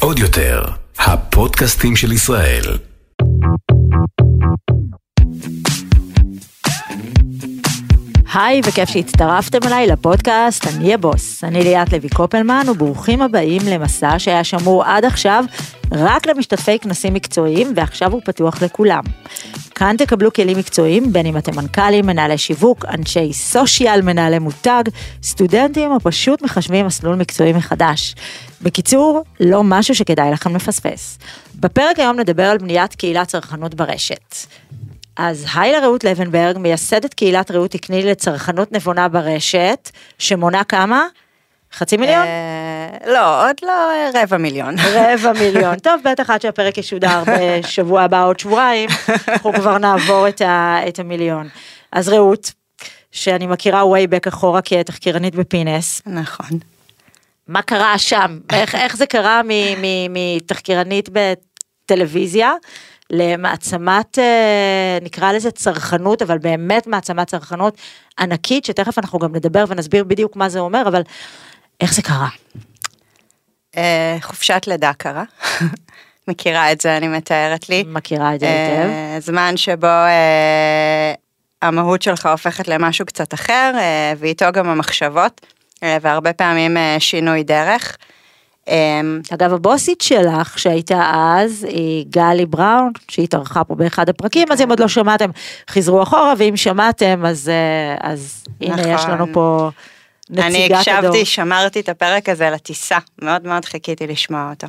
[0.00, 0.62] עוד יותר,
[0.98, 2.62] הפודקאסטים של ישראל.
[8.34, 11.44] היי, וכיף שהצטרפתם אליי לפודקאסט אני הבוס.
[11.44, 15.44] אני ליאת לוי קופלמן, וברוכים הבאים למסע שהיה שמור עד עכשיו
[15.92, 19.02] רק למשתתפי כנסים מקצועיים, ועכשיו הוא פתוח לכולם.
[19.74, 24.82] כאן תקבלו כלים מקצועיים, בין אם אתם מנכ"לים, מנהלי שיווק, אנשי סושיאל, מנהלי מותג,
[25.22, 28.14] סטודנטים, או פשוט מחשבים מסלול מקצועי מחדש.
[28.62, 31.18] בקיצור, לא משהו שכדאי לכם לפספס.
[31.54, 34.34] בפרק היום נדבר על בניית קהילת צרכנות ברשת.
[35.16, 41.06] אז היי לרעות לבנברג, מייסדת קהילת רעות תקני לצרכנות נבונה ברשת, שמונה כמה?
[41.74, 42.26] חצי מיליון?
[42.26, 43.72] אה, לא, עוד לא
[44.14, 44.74] רבע מיליון.
[44.96, 45.78] רבע מיליון.
[45.78, 48.90] טוב, בטח עד שהפרק ישודר בשבוע הבא, עוד שבועיים,
[49.28, 51.48] אנחנו כבר נעבור את, ה, את המיליון.
[51.92, 52.52] אז רעות,
[53.12, 56.58] שאני מכירה way back אחורה כתחקירנית בפינס, נכון.
[57.48, 58.38] מה קרה שם?
[58.52, 59.40] איך, איך זה קרה
[60.10, 62.52] מתחקירנית בטלוויזיה
[63.10, 67.76] למעצמת, אה, נקרא לזה צרכנות, אבל באמת מעצמת צרכנות
[68.18, 71.02] ענקית, שתכף אנחנו גם נדבר ונסביר בדיוק מה זה אומר, אבל
[71.84, 72.28] איך זה קרה?
[73.76, 75.24] אה, חופשת לידה קרה.
[76.28, 77.84] מכירה את זה, אני מתארת לי.
[77.86, 78.90] מכירה את זה היטב.
[78.90, 81.14] אה, זמן שבו אה,
[81.62, 83.72] המהות שלך הופכת למשהו קצת אחר,
[84.18, 85.46] ואיתו גם המחשבות,
[85.82, 87.96] והרבה פעמים שינוי דרך.
[89.34, 94.80] אגב, הבוסית שלך, שהייתה אז, היא גלי בראון, שהתארחה פה באחד הפרקים, אז אם עוד
[94.80, 95.30] לא שמעתם,
[95.70, 97.50] חזרו אחורה, ואם שמעתם, אז,
[98.00, 98.92] אז הנה, נכון.
[98.92, 99.70] יש לנו פה
[100.30, 100.78] נציגת הדור.
[100.78, 104.66] הקשבתי, שמרתי את הפרק הזה לטיסה, מאוד מאוד חיכיתי לשמוע אותו.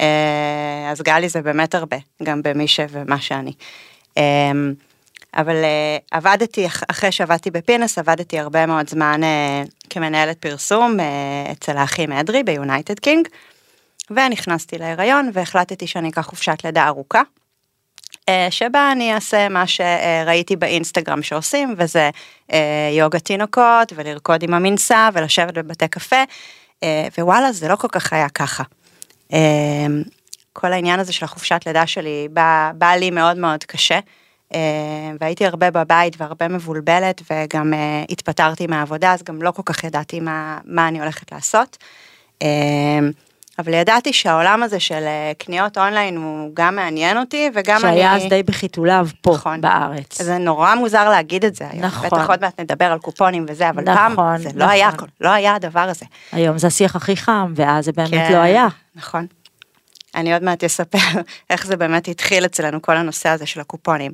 [0.00, 2.80] אה, אז גלי זה באמת הרבה, גם במי ש...
[2.90, 3.52] ומה שאני.
[4.18, 4.22] אה,
[5.34, 9.20] אבל אה, עבדתי, אח- אחרי שעבדתי בפינס, עבדתי הרבה מאוד זמן
[9.90, 10.96] כמנהלת פרסום
[11.52, 13.28] אצל האחים אדרי ביונייטד קינג,
[14.10, 17.22] ונכנסתי להיריון והחלטתי שאני אקח חופשת לידה ארוכה.
[18.28, 22.10] אה, שבה אני אעשה מה שראיתי באינסטגרם שעושים, וזה
[22.52, 26.22] אה, יוגה תינוקות, ולרקוד עם המנשא, ולשבת בבתי קפה,
[26.82, 28.62] אה, ווואלה, זה לא כל כך היה ככה.
[30.52, 33.98] כל העניין הזה של החופשת לידה שלי בא, בא לי מאוד מאוד קשה,
[35.20, 37.72] והייתי הרבה בבית והרבה מבולבלת, וגם
[38.08, 41.76] התפטרתי מהעבודה, אז גם לא כל כך ידעתי מה, מה אני הולכת לעשות.
[43.58, 47.92] אבל ידעתי שהעולם הזה של אה, קניות אונליין הוא גם מעניין אותי וגם אני...
[47.92, 49.60] שהיה אז די בחיתוליו פה, נכון.
[49.60, 50.22] בארץ.
[50.22, 51.84] זה נורא מוזר להגיד את זה היום.
[51.84, 52.06] נכון.
[52.06, 54.68] בטח עוד מעט נדבר על קופונים וזה, אבל נכון, פעם זה לא נכון.
[54.68, 56.06] היה, הכל, לא היה הדבר הזה.
[56.32, 58.66] היום זה השיח הכי חם, ואז זה באמת כן, לא היה.
[58.94, 59.26] נכון.
[60.14, 60.98] אני עוד מעט אספר
[61.50, 64.12] איך זה באמת התחיל אצלנו, כל הנושא הזה של הקופונים.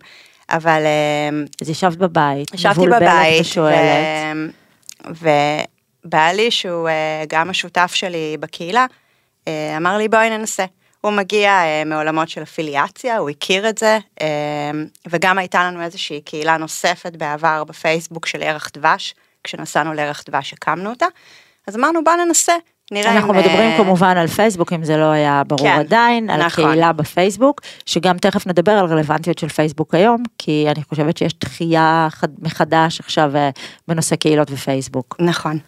[0.50, 4.36] אבל אה, אז ישבת בבית, ישבתי בבית, ושואלת.
[6.04, 8.86] ובעלי, שהוא אה, גם השותף שלי בקהילה,
[9.76, 10.64] אמר לי בואי ננסה.
[11.00, 14.26] הוא מגיע אה, מעולמות של אפיליאציה, הוא הכיר את זה, אה,
[15.10, 19.14] וגם הייתה לנו איזושהי קהילה נוספת בעבר בפייסבוק של ערך דבש,
[19.44, 21.06] כשנסענו לערך דבש הקמנו אותה,
[21.68, 22.52] אז אמרנו בוא ננסה,
[22.92, 23.16] נראה אם...
[23.16, 26.64] אנחנו מדברים אה, כמובן על פייסבוק, אם זה לא היה ברור כן, עדיין, על נכון.
[26.64, 32.08] הקהילה בפייסבוק, שגם תכף נדבר על רלוונטיות של פייסבוק היום, כי אני חושבת שיש דחייה
[32.10, 33.50] חד- מחדש עכשיו אה,
[33.88, 35.16] בנושא קהילות ופייסבוק.
[35.20, 35.58] נכון.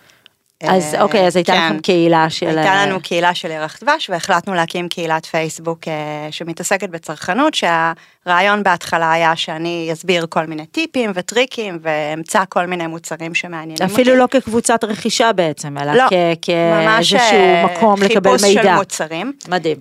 [0.62, 1.66] אז אה, אוקיי, אז הייתה כן.
[1.66, 2.46] לכם קהילה של...
[2.46, 5.92] הייתה אה, לנו קהילה של ירח דבש והחלטנו להקים קהילת פייסבוק אה,
[6.30, 13.34] שמתעסקת בצרכנות שהרעיון בהתחלה היה שאני אסביר כל מיני טיפים וטריקים ואמצא כל מיני מוצרים
[13.34, 13.94] שמעניינים אותי.
[13.94, 16.04] אפילו לא כקבוצת רכישה בעצם, אלא לא,
[16.42, 18.74] כאיזשהו מקום לקבל חיפוש של מידע.
[18.74, 19.32] מוצרים.
[19.48, 19.76] מדהים.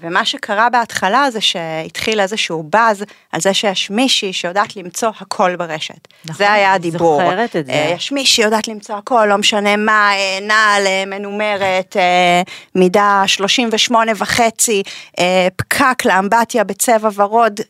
[0.00, 6.08] ומה שקרה בהתחלה זה שהתחיל איזשהו באז על זה שיש מישהי שיודעת למצוא הכל ברשת.
[6.24, 7.20] נכון, זה היה הדיבור.
[7.22, 7.72] זוכרת את זה.
[7.72, 12.42] יש מישהי שיודעת למצוא הכל, לא משנה מה, אה, נעל אה, מנומרת, אה,
[12.74, 14.82] מידה 38 וחצי,
[15.18, 17.60] אה, פקק לאמבטיה בצבע ורוד,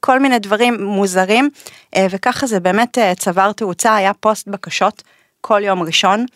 [0.00, 1.50] כל מיני דברים מוזרים,
[2.10, 5.02] וככה זה באמת צבר תאוצה, היה פוסט בקשות
[5.40, 6.26] כל יום ראשון.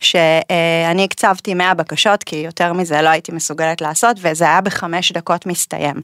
[0.00, 5.46] שאני הקצבתי 100 בקשות, כי יותר מזה לא הייתי מסוגלת לעשות, וזה היה בחמש דקות
[5.46, 5.94] מסתיים.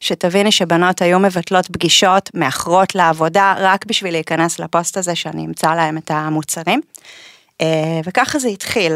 [0.00, 5.98] שתביני שבנות היו מבטלות פגישות, מאחרות לעבודה, רק בשביל להיכנס לפוסט הזה שאני אמצא להם
[5.98, 6.80] את המוצרים.
[7.60, 8.92] אה, וככה זה התחיל.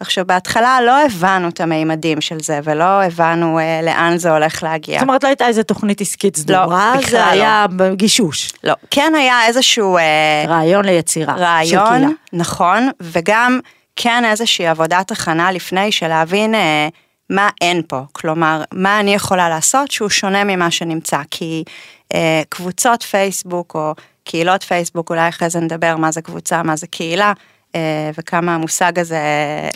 [0.00, 4.98] עכשיו, בהתחלה לא הבנו את המימדים של זה, ולא הבנו אה, לאן זה הולך להגיע.
[4.98, 7.24] זאת אומרת, לא הייתה איזה תוכנית עסקית סדורה, בכלל זה לא.
[7.24, 8.52] היה בגישוש.
[8.64, 9.96] לא, כן היה איזשהו...
[9.96, 11.34] אה, רעיון ליצירה.
[11.34, 12.14] רעיון.
[12.32, 13.60] נכון, וגם
[13.96, 16.88] כן איזושהי עבודת הכנה לפני של להבין אה,
[17.30, 21.64] מה אין פה, כלומר, מה אני יכולה לעשות שהוא שונה ממה שנמצא, כי
[22.14, 23.94] אה, קבוצות פייסבוק או
[24.24, 27.32] קהילות פייסבוק, אולי אחרי זה נדבר מה זה קבוצה, מה זה קהילה,
[28.18, 29.20] וכמה המושג הזה...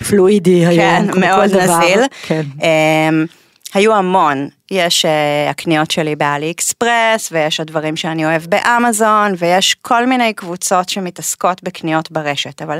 [0.09, 1.79] פלואידי כן, היום, כמו מאוד כל דבר.
[1.79, 2.01] נזיל.
[2.23, 2.43] כן.
[2.63, 3.27] אמ,
[3.75, 10.07] היו המון, יש uh, הקניות שלי באלי אקספרס, ויש הדברים שאני אוהב באמזון, ויש כל
[10.07, 12.79] מיני קבוצות שמתעסקות בקניות ברשת, אבל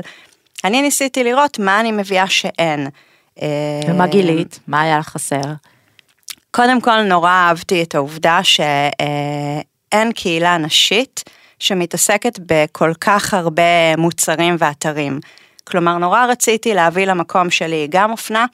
[0.63, 2.87] אני ניסיתי לראות מה אני מביאה שאין.
[3.87, 4.59] ומה אה, גילית?
[4.67, 5.41] מה היה לך חסר?
[6.51, 11.23] קודם כל נורא אהבתי את העובדה שאין קהילה נשית
[11.59, 15.19] שמתעסקת בכל כך הרבה מוצרים ואתרים.
[15.63, 18.45] כלומר, נורא רציתי להביא למקום שלי גם אופנה,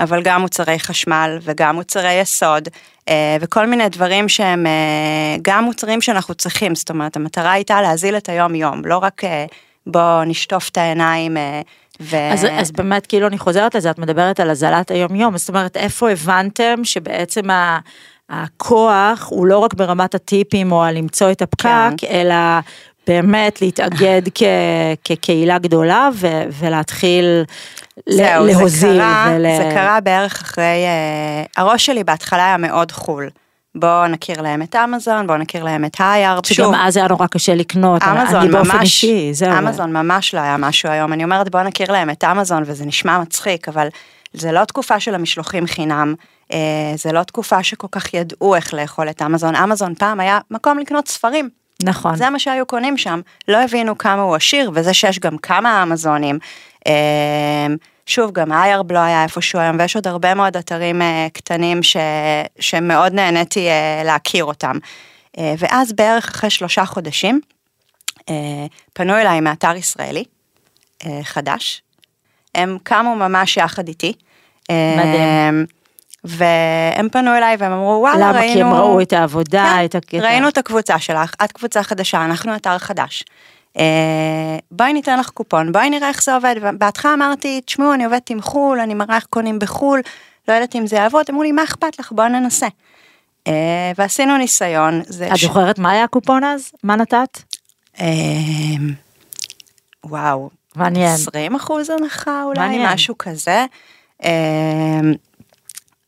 [0.00, 2.68] אבל גם מוצרי חשמל וגם מוצרי יסוד,
[3.08, 8.16] אה, וכל מיני דברים שהם אה, גם מוצרים שאנחנו צריכים, זאת אומרת, המטרה הייתה להזיל
[8.16, 9.46] את היום-יום, לא רק אה,
[9.86, 11.36] בוא נשטוף את העיניים.
[12.00, 12.16] ו...
[12.32, 16.10] אז, אז באמת, כאילו, אני חוזרת לזה, את מדברת על הזלת היום-יום, זאת אומרת, איפה
[16.10, 17.78] הבנתם שבעצם ה...
[18.30, 22.06] הכוח הוא לא רק ברמת הטיפים או על למצוא את הפקק, כן.
[22.10, 22.34] אלא
[23.06, 24.42] באמת להתאגד כ,
[25.04, 26.26] כקהילה גדולה ו,
[26.58, 27.42] ולהתחיל
[28.08, 28.92] זהו, להוזיל.
[28.92, 29.42] זה קרה, ול...
[29.56, 33.28] זה קרה בערך אחרי, אה, הראש שלי בהתחלה היה מאוד חול.
[33.74, 36.46] בואו נכיר להם את אמזון, בואו נכיר להם את היארב.
[36.46, 39.58] שגם אז היה נורא קשה לקנות, אמזון אני באופן אישי, זהו.
[39.58, 43.18] אמזון ממש לא היה משהו היום, אני אומרת בואו נכיר להם את אמזון וזה נשמע
[43.18, 43.88] מצחיק, אבל
[44.32, 46.14] זה לא תקופה של המשלוחים חינם,
[46.52, 46.58] אה,
[46.94, 51.08] זה לא תקופה שכל כך ידעו איך לאכול את אמזון, אמזון פעם היה מקום לקנות
[51.08, 51.50] ספרים.
[51.82, 52.16] נכון.
[52.16, 56.38] זה מה שהיו קונים שם, לא הבינו כמה הוא עשיר, וזה שיש גם כמה אמזונים.
[56.86, 57.66] אה,
[58.06, 61.96] שוב, גם איירב לא היה איפשהו היום, ויש עוד הרבה מאוד אתרים אה, קטנים ש,
[62.60, 64.78] שמאוד נהניתי אה, להכיר אותם.
[65.38, 67.40] אה, ואז בערך אחרי שלושה חודשים,
[68.30, 70.24] אה, פנו אליי מאתר ישראלי
[71.06, 71.82] אה, חדש,
[72.54, 74.12] הם קמו ממש יחד איתי.
[74.70, 75.66] מדהים.
[76.24, 78.38] והם פנו אליי והם אמרו וואלה למה?
[78.38, 78.52] ראינו...
[78.54, 80.18] כי הם ראו את העבודה, כן, את הקטע.
[80.18, 83.24] ראינו את הקבוצה שלך, את קבוצה חדשה, אנחנו אתר חדש.
[83.78, 83.82] אה,
[84.70, 86.54] בואי ניתן לך קופון, בואי נראה איך זה עובד.
[86.78, 90.00] בהתחלה אמרתי, תשמעו, אני עובדת עם חו"ל, אני מראה איך קונים בחו"ל,
[90.48, 92.66] לא יודעת אם זה יעבוד, אמרו לי, מה אכפת לך, בואי ננסה.
[93.46, 93.52] אה,
[93.98, 95.00] ועשינו ניסיון.
[95.00, 96.70] את ש- זוכרת מה היה הקופון אז?
[96.82, 97.42] מה נתת?
[98.00, 98.06] אה,
[100.04, 101.14] וואו, מעניין.
[101.14, 102.92] 20 אחוז הנחה אולי, מעניין.
[102.92, 103.64] משהו כזה.
[104.24, 105.00] אה,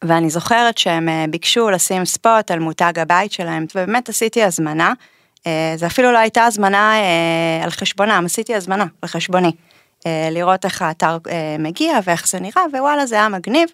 [0.05, 4.93] ואני זוכרת שהם אה, ביקשו לשים ספוט על מותג הבית שלהם, ובאמת עשיתי הזמנה.
[5.47, 9.53] אה, זה אפילו לא הייתה הזמנה אה, על חשבונם, עשיתי הזמנה על חשבוני.
[10.31, 11.19] לראות איך האתר
[11.59, 13.69] מגיע ואיך זה נראה, ווואלה זה היה מגניב,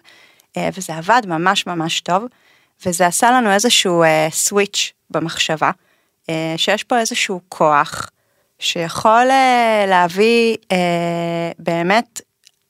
[0.57, 2.23] וזה עבד ממש ממש טוב,
[2.85, 5.71] וזה עשה לנו איזשהו סוויץ' במחשבה,
[6.57, 8.09] שיש פה איזשהו כוח
[8.61, 10.77] שיכול אה, להביא אה,
[11.59, 12.21] באמת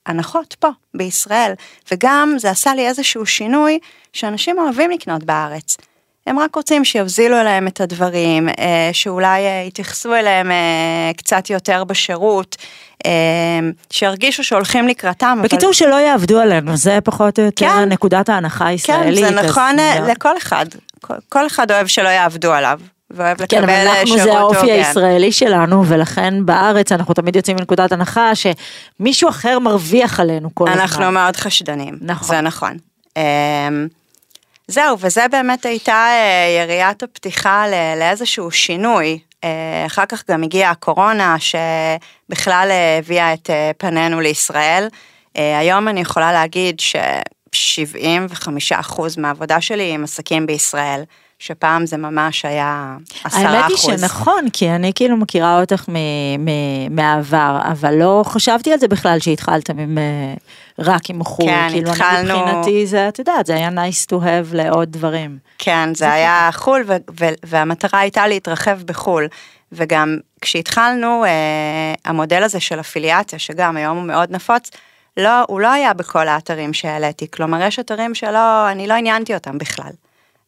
[0.06, 1.54] הנחות פה בישראל,
[1.92, 3.80] וגם זה עשה לי איזשהו שינוי
[4.14, 5.78] שאנשים אוהבים לקנות בארץ.
[6.28, 11.84] הם רק רוצים שיוזילו להם את הדברים, אה, שאולי אה, יתייחסו אליהם אה, קצת יותר
[11.84, 12.56] בשירות,
[13.90, 15.36] שירגישו שהולכים לקראתם.
[15.40, 17.90] אבל- בקיצור, שלא יעבדו עלינו, זה פחות או יותר כן.
[17.90, 19.20] נקודת ההנחה כן, הישראלית.
[19.20, 20.66] זה אז נכון גם- לכל אחד.
[21.02, 22.80] כל- כל אחד אוהב שלא יעבדו עליו,
[23.14, 24.74] ואוהב כן, לקבל אבל אה, אנחנו שירות זה האופי הוגן.
[24.74, 30.82] הישראלי שלנו, ולכן בארץ אנחנו תמיד יוצאים מנקודת הנחה שמישהו אחר מרוויח עלינו כל הזמן.
[30.82, 32.36] אנחנו מאוד חשדנים, נכון.
[32.36, 32.78] זה נכון.
[33.18, 33.88] אמ,
[34.68, 37.66] זהו, וזה באמת הייתה אה, יריית הפתיחה
[37.98, 39.20] לאיזשהו שינוי.
[39.44, 44.88] אה, אחר כך גם הגיעה הקורונה, שבכלל אה, הביאה את פנינו לישראל.
[45.36, 51.04] היום אני יכולה להגיד ש-75% מהעבודה שלי עם עסקים בישראל,
[51.42, 52.96] שפעם זה ממש היה
[53.26, 53.30] 10%.
[53.34, 55.94] האמת היא שנכון, כי אני כאילו מכירה אותך מ-
[56.46, 59.98] מ- מהעבר, אבל לא חשבתי על זה בכלל שהתחלתם עם,
[60.80, 61.46] רק עם חו"ל.
[61.46, 65.38] כן, כאילו התחלנו- אני מבחינתי זה, את יודעת, זה היה nice to have לעוד דברים.
[65.58, 69.28] כן, זה היה חו"ל, ו- ו- והמטרה הייתה להתרחב בחו"ל.
[69.72, 71.30] וגם כשהתחלנו, אה,
[72.06, 74.70] המודל הזה של אפיליאציה, שגם היום הוא מאוד נפוץ,
[75.18, 77.28] לא, הוא לא היה בכל האתרים שהעליתי.
[77.32, 79.92] כלומר, יש אתרים שלא, אני לא עניינתי אותם בכלל.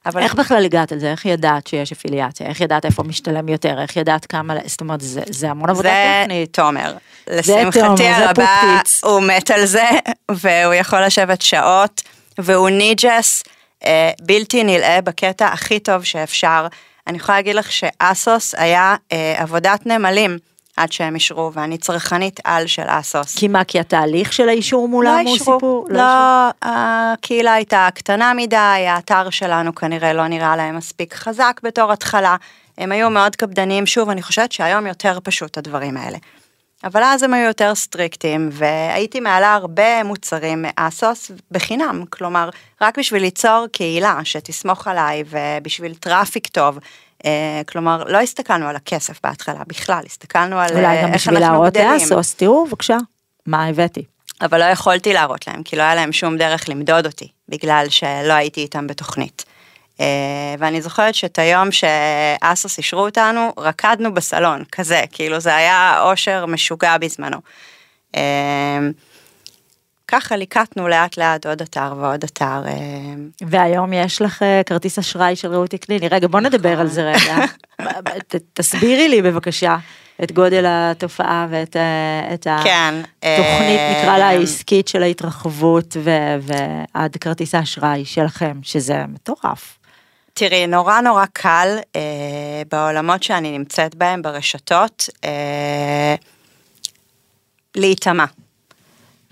[0.06, 1.12] אבל איך בכלל הגעת לזה?
[1.12, 2.48] איך ידעת שיש אפיליאציה?
[2.48, 3.82] איך ידעת איפה משתלם יותר?
[3.82, 6.54] איך ידעת כמה, זאת אומרת, זה, זה המון עבודה זה טכנית.
[6.54, 6.82] תומר.
[6.82, 6.98] תומר,
[7.38, 8.82] לשמחתי זה הרבה.
[9.04, 9.90] הוא מת על זה,
[10.32, 12.02] והוא יכול לשבת שעות,
[12.38, 13.44] והוא ניג'ס
[13.86, 16.68] אה, בלתי נלאה בקטע הכי טוב שאפשר.
[17.08, 20.38] אני יכולה להגיד לך שאסוס היה אה, עבודת נמלים
[20.78, 23.36] עד שהם אישרו, ואני צרכנית על של אסוס.
[23.36, 25.56] כי מה, כי התהליך של האישור מולם הוא אישרו.
[25.56, 25.88] סיפור?
[25.90, 32.36] לא, הקהילה הייתה קטנה מדי, האתר שלנו כנראה לא נראה להם מספיק חזק בתור התחלה.
[32.78, 36.18] הם היו מאוד קפדניים, שוב, אני חושבת שהיום יותר פשוט הדברים האלה.
[36.84, 42.50] אבל אז הם היו יותר סטריקטים, והייתי מעלה הרבה מוצרים מאסוס בחינם, כלומר,
[42.82, 46.80] רק בשביל ליצור קהילה שתסמוך עליי, ובשביל traffic טוב,
[47.68, 51.78] כלומר, לא הסתכלנו על הכסף בהתחלה בכלל, הסתכלנו על אולי אה, גם בשביל להראות.
[51.78, 52.98] ל ASOS, תראו בבקשה,
[53.46, 54.04] מה הבאתי.
[54.42, 58.34] אבל לא יכולתי להראות להם, כי לא היה להם שום דרך למדוד אותי, בגלל שלא
[58.34, 59.46] הייתי איתם בתוכנית.
[60.00, 60.06] אה,
[60.60, 66.46] ואני זוכרת שאת היום ש ASOS אישרו אותנו, רקדנו בסלון, כזה, כאילו זה היה אושר
[66.46, 67.38] משוגע בזמנו.
[70.08, 72.62] ככה ליקטנו לאט לאט עוד אתר ועוד אתר.
[72.68, 72.74] אה,
[73.42, 76.08] והיום יש לך אה, כרטיס אשראי של רעות קליני.
[76.08, 77.46] רגע, בוא נדבר על זה רגע.
[78.54, 79.78] תסבירי לי בבקשה
[80.24, 81.76] את גודל התופעה ואת
[82.34, 82.94] את כן.
[83.22, 89.78] התוכנית, אה, נקרא לה העסקית של ההתרחבות ו- ועד כרטיס האשראי שלכם, שזה מטורף.
[90.34, 92.02] תראי, נורא נורא קל אה,
[92.72, 96.16] בעולמות שאני נמצאת בהם, ברשתות, אה,
[97.76, 98.26] להיטמע.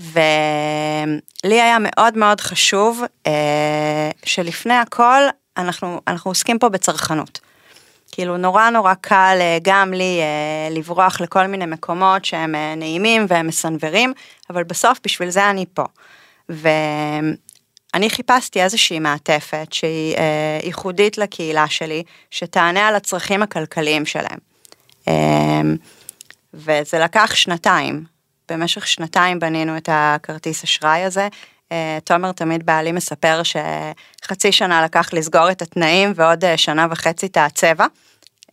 [0.01, 5.21] ולי היה מאוד מאוד חשוב אה, שלפני הכל
[5.57, 7.39] אנחנו, אנחנו עוסקים פה בצרכנות.
[8.11, 13.25] כאילו נורא נורא קל אה, גם לי אה, לברוח לכל מיני מקומות שהם אה, נעימים
[13.27, 14.13] והם מסנוורים,
[14.49, 15.83] אבל בסוף בשביל זה אני פה.
[16.49, 24.39] ואני חיפשתי איזושהי מעטפת שהיא אה, ייחודית לקהילה שלי, שתענה על הצרכים הכלכליים שלהם.
[25.07, 25.61] אה,
[26.53, 28.03] וזה לקח שנתיים.
[28.51, 31.27] במשך שנתיים בנינו את הכרטיס אשראי הזה.
[31.71, 37.25] אה, תומר תמיד בעלי מספר שחצי שנה לקח לסגור את התנאים ועוד אה, שנה וחצי
[37.25, 37.85] את הצבע,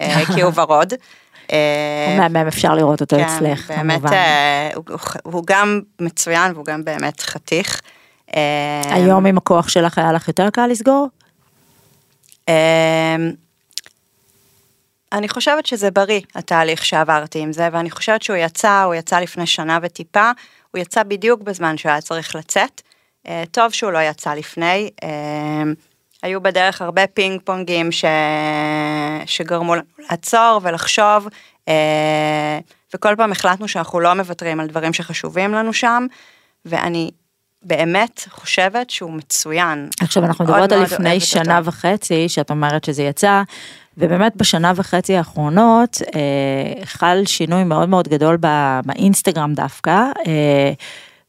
[0.01, 0.93] אה, כי הוא ורוד.
[1.47, 4.13] הוא מהמם, אפשר לראות אותו כן, אצלך, באמת, כמובן.
[4.13, 4.71] אה,
[5.23, 7.81] הוא, גם מצוין והוא גם באמת חתיך.
[8.91, 11.09] היום עם הכוח שלך היה לך יותר קל לסגור?
[15.13, 19.47] אני חושבת שזה בריא, התהליך שעברתי עם זה, ואני חושבת שהוא יצא, הוא יצא לפני
[19.47, 20.31] שנה וטיפה,
[20.71, 22.83] הוא יצא בדיוק בזמן שהוא היה צריך לצאת.
[23.29, 24.91] אה, טוב שהוא לא יצא לפני.
[25.03, 25.63] אה,
[26.23, 28.05] היו בדרך הרבה פינג פונגים ש...
[29.27, 31.29] שגרמו לנו לעצור ולחשוב,
[31.69, 32.59] אה,
[32.95, 36.07] וכל פעם החלטנו שאנחנו לא מוותרים על דברים שחשובים לנו שם,
[36.65, 37.11] ואני
[37.63, 39.89] באמת חושבת שהוא מצוין.
[40.01, 41.69] עכשיו אנחנו מדברות על לפני שנה אותו.
[41.69, 43.43] וחצי, שאת אומרת שזה יצא,
[43.99, 50.73] ובאמת בשנה וחצי האחרונות אה, חל שינוי מאוד מאוד גדול ב- באינסטגרם דווקא, אה,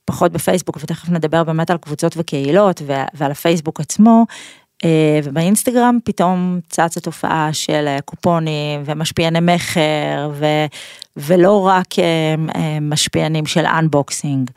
[0.06, 4.26] פחות בפייסבוק, ותכף נדבר באמת על קבוצות וקהילות ו- ועל הפייסבוק עצמו.
[4.86, 10.66] אה, ובאינסטגרם פתאום צצה תופעה של אה, קופונים ומשפיעני מכר ו-
[11.18, 12.36] ולא רק אה,
[12.82, 14.50] משפיענים של אנבוקסינג.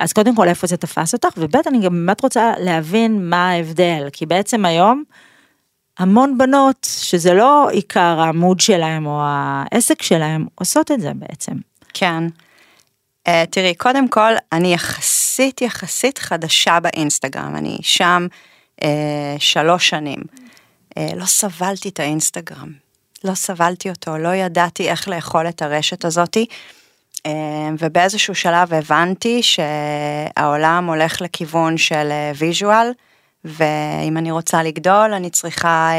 [0.00, 4.08] אז קודם כל איפה זה תפס אותך וב' אני גם באמת רוצה להבין מה ההבדל
[4.12, 5.04] כי בעצם היום
[5.98, 11.52] המון בנות שזה לא עיקר העמוד שלהם או העסק שלהם עושות את זה בעצם.
[11.94, 12.24] כן.
[13.28, 18.26] Uh, תראי, קודם כל, אני יחסית יחסית חדשה באינסטגרם, אני שם
[18.80, 18.84] uh,
[19.38, 20.18] שלוש שנים.
[20.18, 22.72] Uh, לא סבלתי את האינסטגרם,
[23.24, 26.46] לא סבלתי אותו, לא ידעתי איך לאכול את הרשת הזאתי,
[27.16, 27.30] uh,
[27.78, 32.90] ובאיזשהו שלב הבנתי שהעולם הולך לכיוון של ויז'ואל,
[33.46, 35.90] ואם אני רוצה לגדול, אני צריכה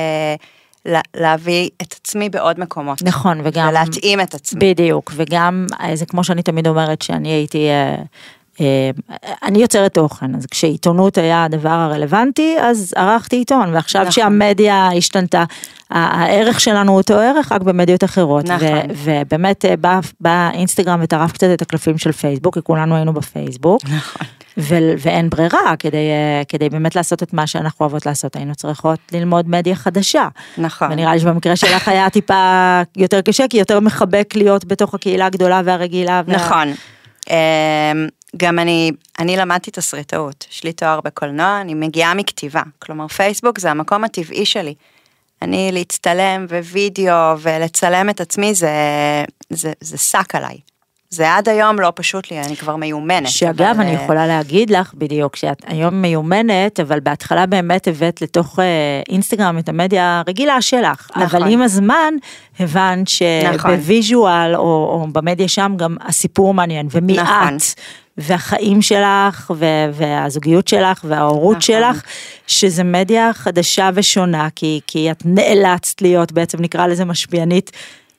[0.85, 3.01] לה- להביא את עצמי בעוד מקומות.
[3.03, 4.59] נכון וגם ולהתאים את עצמי.
[4.73, 7.67] בדיוק וגם אה, זה כמו שאני תמיד אומרת שאני הייתי.
[7.69, 7.95] אה,
[8.61, 8.89] אה,
[9.43, 14.11] אני יוצרת תוכן אז כשעיתונות היה הדבר הרלוונטי אז ערכתי עיתון ועכשיו נכון.
[14.11, 15.43] שהמדיה השתנתה
[15.89, 18.67] הערך שלנו הוא אותו ערך רק במדיות אחרות נכון.
[19.03, 23.81] ובאמת אה, בא בא אינסטגרם וטרף קצת את הקלפים של פייסבוק כי כולנו היינו בפייסבוק
[23.83, 24.27] נכון.
[24.57, 28.99] ו- ואין ברירה כדי אה, כדי באמת לעשות את מה שאנחנו אוהבות לעשות היינו צריכות
[29.11, 30.27] ללמוד מדיה חדשה.
[30.57, 30.91] נכון.
[30.91, 35.61] ונראה לי שבמקרה שלך היה טיפה יותר קשה, כי יותר מחבק להיות בתוך הקהילה הגדולה
[35.65, 36.21] והרגילה.
[36.27, 36.73] וה- נכון.
[37.29, 37.35] אמ,
[38.37, 43.71] גם אני, אני למדתי תסריטאות, יש לי תואר בקולנוע, אני מגיעה מכתיבה, כלומר פייסבוק זה
[43.71, 44.73] המקום הטבעי שלי.
[45.41, 48.69] אני להצטלם ווידאו ולצלם את עצמי זה,
[49.49, 50.57] זה, זה שק עליי.
[51.09, 53.27] זה עד היום לא פשוט לי, אני כבר מיומנת.
[53.27, 58.21] שאגב, אבל, אני אה, יכולה להגיד לך בדיוק, שאת היום מיומנת, אבל בהתחלה באמת הבאת
[58.21, 58.65] לתוך אה,
[59.09, 61.09] אינסטגרם את המדיה הרגילה שלך.
[61.15, 61.23] נכון.
[61.23, 62.13] אבל עם הזמן
[62.59, 63.07] הבנת
[63.53, 63.71] נכון.
[63.71, 67.57] שבוויז'ואל או, או במדיה שם גם הסיפור מעניין, ומי נכון.
[67.57, 67.61] את.
[68.17, 71.61] והחיים שלך ו- והזוגיות שלך וההורות נכון.
[71.61, 72.03] שלך
[72.47, 77.71] שזה מדיה חדשה ושונה כי כי את נאלצת להיות בעצם נקרא לזה משפיענית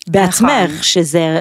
[0.08, 0.82] בעצמך נכון.
[0.82, 1.40] שזה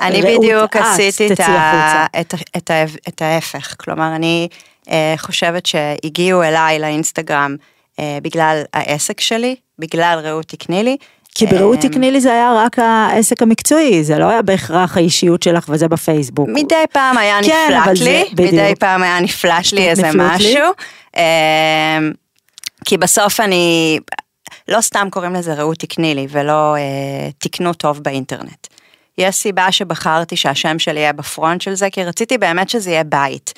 [0.00, 2.06] אני בדיוק עשיתי את, ה.
[2.20, 4.48] את, את, ה, את ההפך, כלומר אני
[4.90, 7.56] אה, חושבת שהגיעו אליי לאינסטגרם
[8.00, 10.96] אה, בגלל העסק שלי, בגלל רעות תקני לי.
[11.34, 15.42] כי ברעות אה, תקני לי זה היה רק העסק המקצועי, זה לא היה בהכרח האישיות
[15.42, 16.48] שלך וזה בפייסבוק.
[16.52, 18.24] מדי פעם היה כן, נפלט לי.
[18.32, 20.50] מדי פעם היה נפלט לי איזה נפלט לי.
[20.50, 20.72] משהו,
[21.16, 21.98] אה,
[22.84, 23.98] כי בסוף אני,
[24.68, 28.66] לא סתם קוראים לזה רעות תקני לי ולא אה, תקנו טוב באינטרנט.
[29.18, 33.52] יש סיבה שבחרתי שהשם שלי יהיה בפרונט של זה, כי רציתי באמת שזה יהיה בית.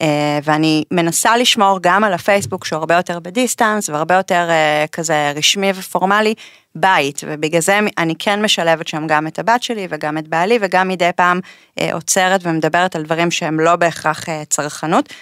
[0.00, 0.04] Uh,
[0.44, 5.70] ואני מנסה לשמור גם על הפייסבוק שהוא הרבה יותר בדיסטנס והרבה יותר uh, כזה רשמי
[5.74, 6.34] ופורמלי
[6.74, 10.88] בית ובגלל זה אני כן משלבת שם גם את הבת שלי וגם את בעלי וגם
[10.88, 15.12] מדי פעם uh, עוצרת ומדברת על דברים שהם לא בהכרח uh, צרכנות.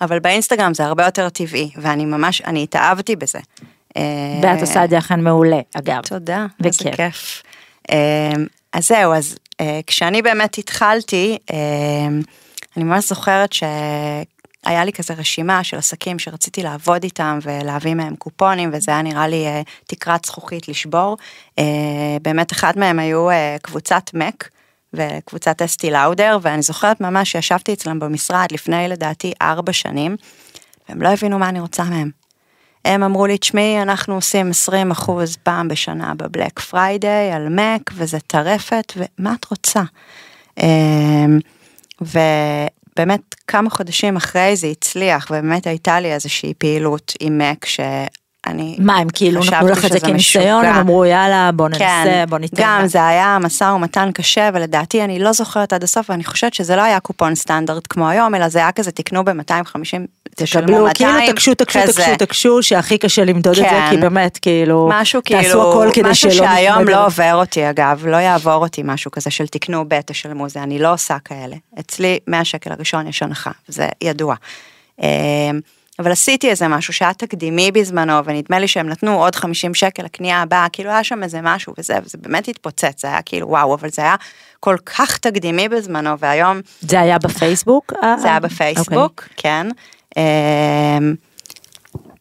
[0.00, 3.38] אבל באינסטגרם זה הרבה יותר טבעי ואני ממש אני התאהבתי בזה.
[4.42, 6.02] ואת עושה את זה אכן מעולה אגב.
[6.02, 7.42] תודה, איזה כיף.
[8.72, 9.36] אז זהו אז
[9.86, 11.38] כשאני באמת התחלתי.
[12.76, 18.70] אני ממש זוכרת שהיה לי כזה רשימה של עסקים שרציתי לעבוד איתם ולהביא מהם קופונים
[18.72, 21.16] וזה היה נראה לי אה, תקרת זכוכית לשבור.
[21.58, 21.64] אה,
[22.22, 24.48] באמת אחד מהם היו אה, קבוצת מק.
[24.94, 30.16] וקבוצת אסטי לאודר ואני זוכרת ממש שישבתי אצלם במשרד לפני לדעתי ארבע שנים
[30.88, 32.10] והם לא הבינו מה אני רוצה מהם.
[32.88, 37.90] הם אמרו לי תשמעי אנחנו עושים 20 אחוז פעם בשנה ב Black Friday על MAC
[37.94, 39.82] וזה טרפת ומה את רוצה.
[42.00, 47.66] ובאמת כמה חודשים אחרי זה הצליח ובאמת הייתה לי איזושהי פעילות עם MAC
[48.48, 52.24] שאני מה הם כאילו נתנו לך את זה כניסיון הם אמרו יאללה בוא ננסה כן,
[52.28, 56.24] בוא ניתן גם זה היה משא ומתן קשה ולדעתי אני לא זוכרת עד הסוף ואני
[56.24, 60.84] חושבת שזה לא היה קופון סטנדרט כמו היום אלא זה היה כזה תקנו ב-250 תשלמו
[60.84, 63.64] 200 כאילו תקשו תקשו תקשו תקשו שהכי קשה למדוד כן.
[63.64, 64.00] את זה כי כן.
[64.00, 68.82] באמת כאילו משהו כאילו הכל כדי משהו שהיום לא עובר אותי אגב לא יעבור אותי
[68.84, 73.06] משהו כזה של תקנו ב תשלמו זה אני לא עושה כאלה אצלי 100 שקל הראשון
[73.06, 74.34] יש הנחה זה ידוע.
[75.98, 80.42] אבל עשיתי איזה משהו שהיה תקדימי בזמנו ונדמה לי שהם נתנו עוד 50 שקל לקנייה
[80.42, 83.90] הבאה כאילו היה שם איזה משהו וזה וזה באמת התפוצץ זה היה כאילו וואו אבל
[83.90, 84.14] זה היה
[84.60, 89.30] כל כך תקדימי בזמנו והיום זה היה בפייסבוק זה היה בפייסבוק okay.
[89.30, 89.36] אוקיי.
[89.36, 89.66] כן
[90.16, 91.14] אמ,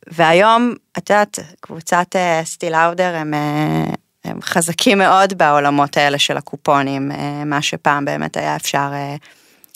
[0.07, 3.93] והיום את יודעת קבוצת סטיל אה, אאודר הם, אה,
[4.23, 8.91] הם חזקים מאוד בעולמות האלה של הקופונים אה, מה שפעם באמת היה אפשר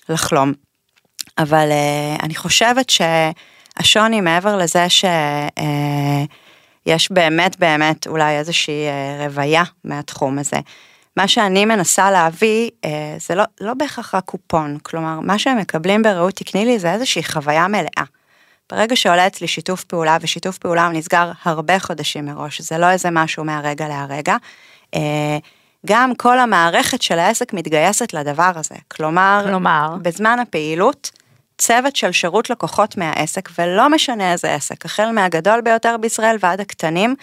[0.10, 0.53] לחלום.
[1.38, 1.67] אבל
[2.24, 3.01] אני חושבת ש...
[3.81, 5.11] השוני מעבר לזה שיש
[7.11, 10.57] באמת באמת אולי איזושהי אה, רוויה מהתחום הזה.
[11.17, 12.70] מה שאני מנסה להביא
[13.17, 17.24] זה לא, לא בהכרח רק קופון, כלומר מה שהם מקבלים ברעות תקני לי זה איזושהי
[17.24, 18.03] חוויה מלאה.
[18.72, 23.09] ברגע שעולה אצלי שיתוף פעולה ושיתוף פעולה הוא נסגר הרבה חודשים מראש, זה לא איזה
[23.11, 24.35] משהו מהרגע להרגע.
[25.85, 31.11] גם כל המערכת של העסק מתגייסת לדבר הזה, כלומר, כלומר, בזמן הפעילות
[31.61, 37.15] צוות של שירות לקוחות מהעסק, ולא משנה איזה עסק, החל מהגדול ביותר בישראל ועד הקטנים,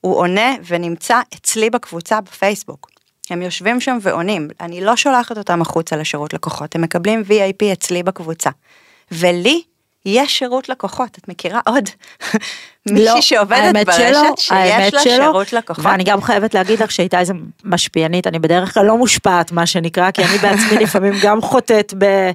[0.00, 2.90] הוא עונה ונמצא אצלי בקבוצה בפייסבוק.
[3.30, 8.02] הם יושבים שם ועונים, אני לא שולחת אותם החוצה לשירות לקוחות, הם מקבלים VIP אצלי
[8.02, 8.50] בקבוצה.
[9.12, 9.62] ולי
[10.06, 11.84] יש שירות לקוחות, את מכירה עוד
[12.86, 15.84] מישהי לא, שעובדת ברשת שלו, שיש לה שלו, שירות לקוחות.
[15.84, 17.32] ואני גם חייבת להגיד לך שהייתה איזה
[17.64, 22.30] משפיענית, אני בדרך כלל לא מושפעת מה שנקרא, כי אני בעצמי לפעמים גם חוטאת ב...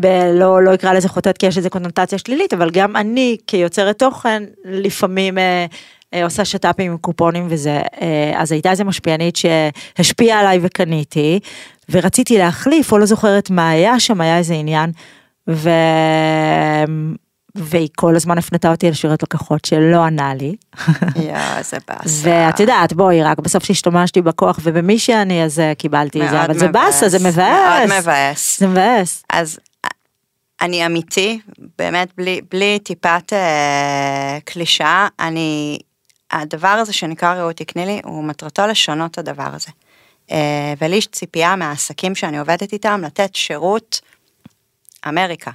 [0.00, 3.98] ב- לא, לא אקרא לזה חוטאת כי יש איזה קונוטציה שלילית, אבל גם אני כיוצרת
[3.98, 5.66] תוכן לפעמים אה,
[6.14, 11.40] אה, עושה שת"פים עם קופונים וזה, אה, אז הייתה איזה משפיענית שהשפיעה עליי וקניתי,
[11.90, 14.90] ורציתי להחליף, או לא זוכרת מה היה שם, היה איזה עניין,
[15.48, 15.70] ו...
[17.54, 20.56] והיא כל הזמן הפנתה אותי לשירות לקוחות שלא ענה לי.
[21.16, 22.28] יואו, איזה באסה.
[22.28, 26.58] ואת יודעת, בואי, רק בסוף שהשתמשתי בכוח ובמי שאני, אז אה, קיבלתי את זה, אבל
[26.58, 27.88] זה באסה, זה מבאס.
[27.88, 28.60] מאוד מבאס.
[28.60, 29.24] זה מבאס.
[29.30, 29.58] אז
[30.60, 31.40] אני אמיתי,
[31.78, 35.78] באמת בלי, בלי טיפת אה, קלישאה, אני,
[36.30, 39.70] הדבר הזה שנקרא רעות תקני לי, הוא מטרתו לשנות את הדבר הזה.
[40.30, 44.00] אה, ולי יש ציפייה מהעסקים שאני עובדת איתם לתת שירות
[45.08, 45.50] אמריקה.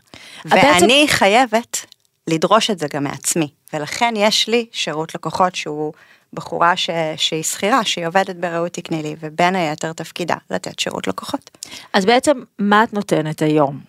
[0.45, 1.07] ואני בעצם...
[1.07, 1.85] חייבת
[2.27, 5.93] לדרוש את זה גם מעצמי, ולכן יש לי שירות לקוחות שהוא
[6.33, 6.89] בחורה ש...
[7.17, 11.57] שהיא שכירה, שהיא עובדת ברעות תקני לי, ובין היתר תפקידה לתת שירות לקוחות.
[11.93, 13.79] אז בעצם מה את נותנת היום?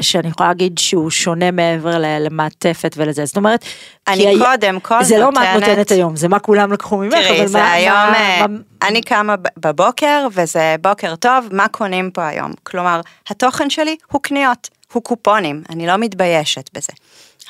[0.00, 3.64] אה, שאני יכולה להגיד שהוא שונה מעבר למעטפת ולזה, זאת אומרת,
[4.08, 7.14] אני קודם כל זה נותנת, לא מה את נותנת היום, זה מה כולם לקחו ממך,
[7.14, 12.10] תראי, אבל זה מה, היום, מה, מה, אני קמה בבוקר וזה בוקר טוב, מה קונים
[12.10, 12.52] פה היום?
[12.62, 16.92] כלומר, התוכן שלי הוא קניות, הוא קופונים, אני לא מתביישת בזה.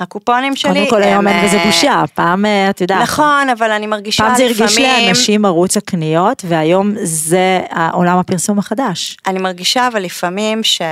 [0.00, 3.02] הקופונים שלי קודם כל היום אין בזה בושה, פעם את יודעת.
[3.02, 4.54] נכון, אבל אני מרגישה לפעמים...
[4.54, 7.60] פעם זה הרגיש לאנשים ערוץ הקניות, והיום זה
[7.92, 9.16] עולם הפרסום החדש.
[9.26, 10.82] אני מרגישה אבל לפעמים ש...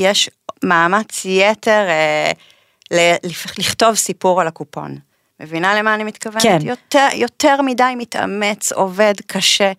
[0.00, 0.30] יש
[0.64, 3.16] מאמץ יתר אה,
[3.58, 4.96] לכתוב סיפור על הקופון.
[5.40, 6.42] מבינה למה אני מתכוונת?
[6.42, 6.58] כן.
[6.62, 9.72] יותר, יותר מדי מתאמץ, עובד קשה.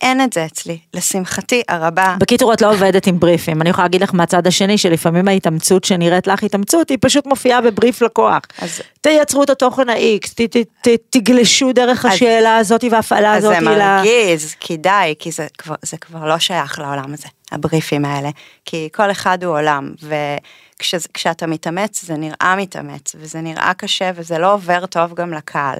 [0.00, 2.16] אין את זה אצלי, לשמחתי הרבה.
[2.20, 3.62] בקיצור, את לא עובדת עם בריפים.
[3.62, 8.02] אני יכולה להגיד לך מהצד השני, שלפעמים ההתאמצות שנראית לך התאמצות, היא פשוט מופיעה בבריף
[8.02, 8.40] לקוח.
[8.58, 13.44] אז- תייצרו את התוכן ה-X, ת- ת- ת- תגלשו דרך אז- השאלה הזאת וההפעלה אז
[13.44, 13.54] הזאת.
[13.58, 18.30] זה מרגיז, כי די, כי זה כבר, זה כבר לא שייך לעולם הזה, הבריפים האלה.
[18.64, 19.94] כי כל אחד הוא עולם,
[20.80, 25.78] וכשאתה מתאמץ זה נראה מתאמץ, וזה נראה קשה, וזה לא עובר טוב גם לקהל.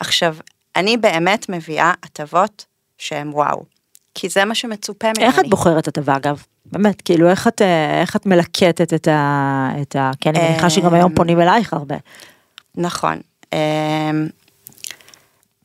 [0.00, 0.36] עכשיו,
[0.76, 2.64] אני באמת מביאה הטבות
[2.98, 3.64] שהן וואו,
[4.14, 5.26] כי זה מה שמצופה ממני.
[5.26, 6.42] איך את בוחרת הטבה אגב?
[6.66, 9.68] באמת, כאילו איך את, אה, איך את מלקטת את ה...
[9.82, 10.10] את ה...
[10.20, 11.96] כי אני מניחה שגם היום אמ, פונים אלייך הרבה.
[12.76, 13.20] נכון.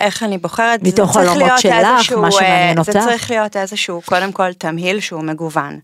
[0.02, 0.80] איך אני בוחרת?
[0.84, 3.06] זה מתוך להיות שלך, איזשהו, מה שמעניין אה, זה אותך?
[3.06, 5.80] צריך להיות איזשהו, קודם כל, תמהיל שהוא מגוון.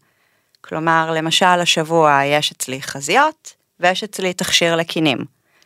[0.62, 5.18] כלומר, למשל, השבוע יש אצלי חזיות, ויש אצלי תכשיר לקינים.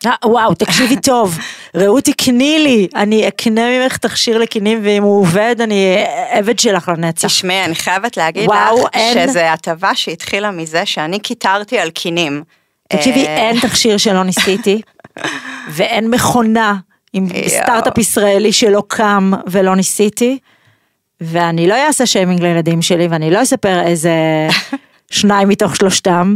[0.05, 1.37] אה, וואו, תקשיבי טוב,
[1.77, 5.97] רעות תקני לי, אני אקנה ממך תכשיר לקינים, ואם הוא עובד, אני
[6.29, 7.27] עבד שלך לנצח.
[7.27, 12.43] תשמעי, אני חייבת להגיד וואו, לך, אין- שזו הטבה שהתחילה מזה שאני קיטרתי על קינים.
[12.89, 14.81] תקשיבי, אה, אין תכשיר שלא ניסיתי,
[15.75, 16.75] ואין מכונה
[17.15, 17.27] עם.
[17.47, 20.37] סטארט-אפ ישראלי שלא קם ולא ניסיתי,
[21.21, 24.13] ואני לא אעשה שיימינג לילדים שלי, ואני לא אספר איזה
[25.11, 26.35] שניים מתוך שלושתם,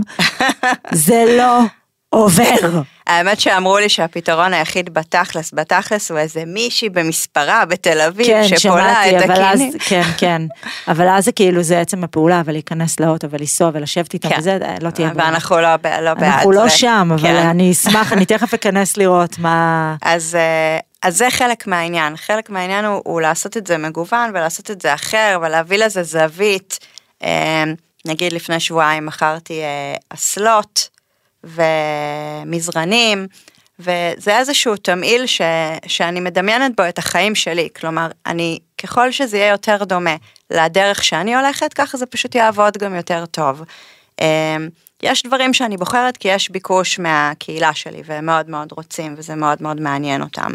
[0.91, 1.59] זה לא
[2.09, 2.81] עובר.
[3.07, 9.03] האמת שאמרו לי שהפתרון היחיד בתכלס, בתכלס הוא איזה מישהי במספרה בתל אביב, כן, שפולה
[9.03, 9.79] שמעתי, את אבל אז, הקינים.
[9.79, 10.41] כן, כן,
[10.87, 14.35] אבל אז זה כאילו, זה עצם הפעולה, אבל להיכנס לאוטו ולנסוע ולשבת איתם כן.
[14.39, 15.29] וזה, לא תהיה ברירה.
[15.29, 15.61] ואנחנו לא,
[16.01, 16.69] לא בעד אנחנו לא זה.
[16.69, 17.35] שם, אבל כן.
[17.35, 19.95] אני אשמח, אני תכף אכנס לראות מה...
[20.01, 24.71] אז, אה, אז זה חלק מהעניין, חלק מהעניין הוא, הוא לעשות את זה מגוון ולעשות
[24.71, 26.79] את זה אחר ולהביא לזה זווית.
[27.23, 27.63] אה,
[28.05, 30.89] נגיד לפני שבועיים מכרתי אה, אסלות
[31.43, 33.27] ומזרנים,
[33.79, 35.41] וזה איזשהו תמהיל ש,
[35.87, 40.15] שאני מדמיינת בו את החיים שלי, כלומר, אני, ככל שזה יהיה יותר דומה
[40.49, 43.63] לדרך שאני הולכת, ככה זה פשוט יעבוד גם יותר טוב.
[44.21, 44.57] אה,
[45.03, 49.61] יש דברים שאני בוחרת כי יש ביקוש מהקהילה שלי והם מאוד מאוד רוצים וזה מאוד
[49.61, 50.51] מאוד מעניין אותם.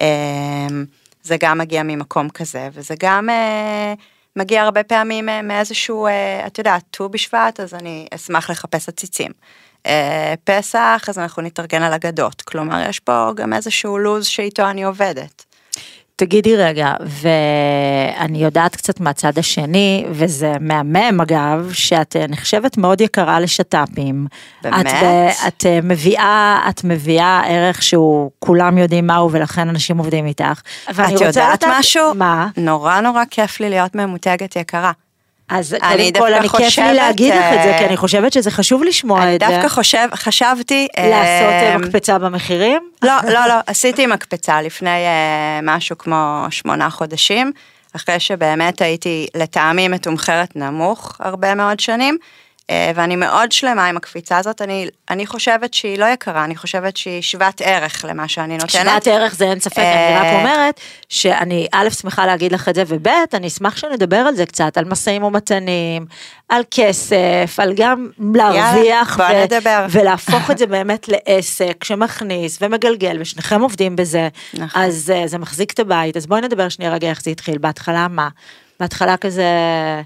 [0.00, 0.84] אמ,
[1.22, 3.94] זה גם מגיע ממקום כזה וזה גם אה,
[4.36, 9.30] מגיע הרבה פעמים אה, מאיזשהו, אה, את יודעת, ט"ו בשבט אז אני אשמח לחפש עציצים.
[9.86, 14.82] אה, פסח אז אנחנו נתארגן על אגדות, כלומר יש פה גם איזשהו לו"ז שאיתו אני
[14.82, 15.44] עובדת.
[16.16, 23.40] תגידי רגע, ואני יודעת קצת מהצד השני, וזה מהמם אגב, שאת אה, נחשבת מאוד יקרה
[23.40, 24.26] לשת"פים.
[24.62, 24.86] באמת?
[24.86, 24.92] את,
[25.48, 30.60] את אה, מביאה, את מביאה ערך שהוא, כולם יודעים מהו ולכן אנשים עובדים איתך.
[30.90, 32.14] את יודעת משהו?
[32.14, 32.48] מה?
[32.56, 34.92] נורא נורא כיף לי להיות ממותגת יקרה.
[35.52, 38.32] אז אני קודם כל, אני כיף לי להגיד לך את זה, אה, כי אני חושבת
[38.32, 39.46] שזה חשוב לשמוע אני את זה.
[39.48, 40.88] דווקא חושב, חשבתי...
[40.98, 42.82] לעשות אה, אה, מקפצה במחירים?
[43.02, 47.52] לא, לא, לא, עשיתי מקפצה לפני אה, משהו כמו שמונה חודשים,
[47.96, 52.26] אחרי שבאמת הייתי לטעמי מתומחרת נמוך הרבה מאוד שנים, אה,
[52.70, 57.22] ואני מאוד שלמה עם הקפיצה הזאת, אני, אני חושבת שהיא לא יקרה, אני חושבת שהיא
[57.22, 58.70] שוות ערך למה שאני נותנת.
[58.70, 62.74] שוות ערך זה אין ספק, אני רק אה, אומרת שאני א', שמחה להגיד לך את
[62.74, 66.06] זה, וב', אני אשמח שנדבר על זה קצת, על משאים ומתנים,
[66.48, 69.86] על כסף, על גם להרוויח, נדבר.
[69.90, 74.82] ולהפוך את זה באמת לעסק שמכניס ומגלגל, ושניכם עובדים בזה, נכון.
[74.82, 78.08] אז אה, זה מחזיק את הבית, אז בואי נדבר שנייה רגע איך זה התחיל, בהתחלה
[78.08, 78.28] מה?
[78.80, 80.02] בהתחלה כזה, אה,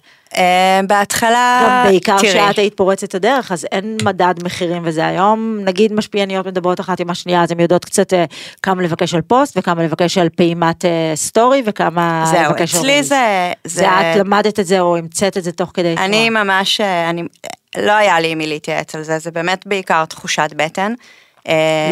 [0.87, 5.93] בהתחלה, גם בעיקר תראי, שאת היית פורצת הדרך, אז אין מדד מחירים וזה היום, נגיד
[5.93, 8.25] משפיעניות מדברות אחת עם השנייה, אז הן יודעות קצת אה,
[8.63, 12.93] כמה לבקש על פוסט, וכמה לבקש על פעימת אה, סטורי, וכמה זהו, לבקש על אצלי
[12.93, 13.09] רילס.
[13.09, 13.53] זה...
[13.65, 16.45] זה את למדת את זה או המצאת את זה תוך כדי אני תנועה?
[16.45, 17.23] ממש, אה, אני,
[17.77, 20.93] לא היה לי עם מי להתייעץ על זה, זה באמת בעיקר תחושת בטן.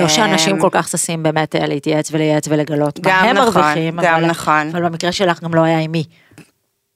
[0.00, 4.00] לא שאנשים כל כך ששים באמת אה, להתייעץ ולייעץ ולגלות מה גם הם נכון, מרוויחים,
[4.02, 4.70] גם אבל- נכון.
[4.72, 6.04] אבל במקרה שלך גם לא היה עם מי.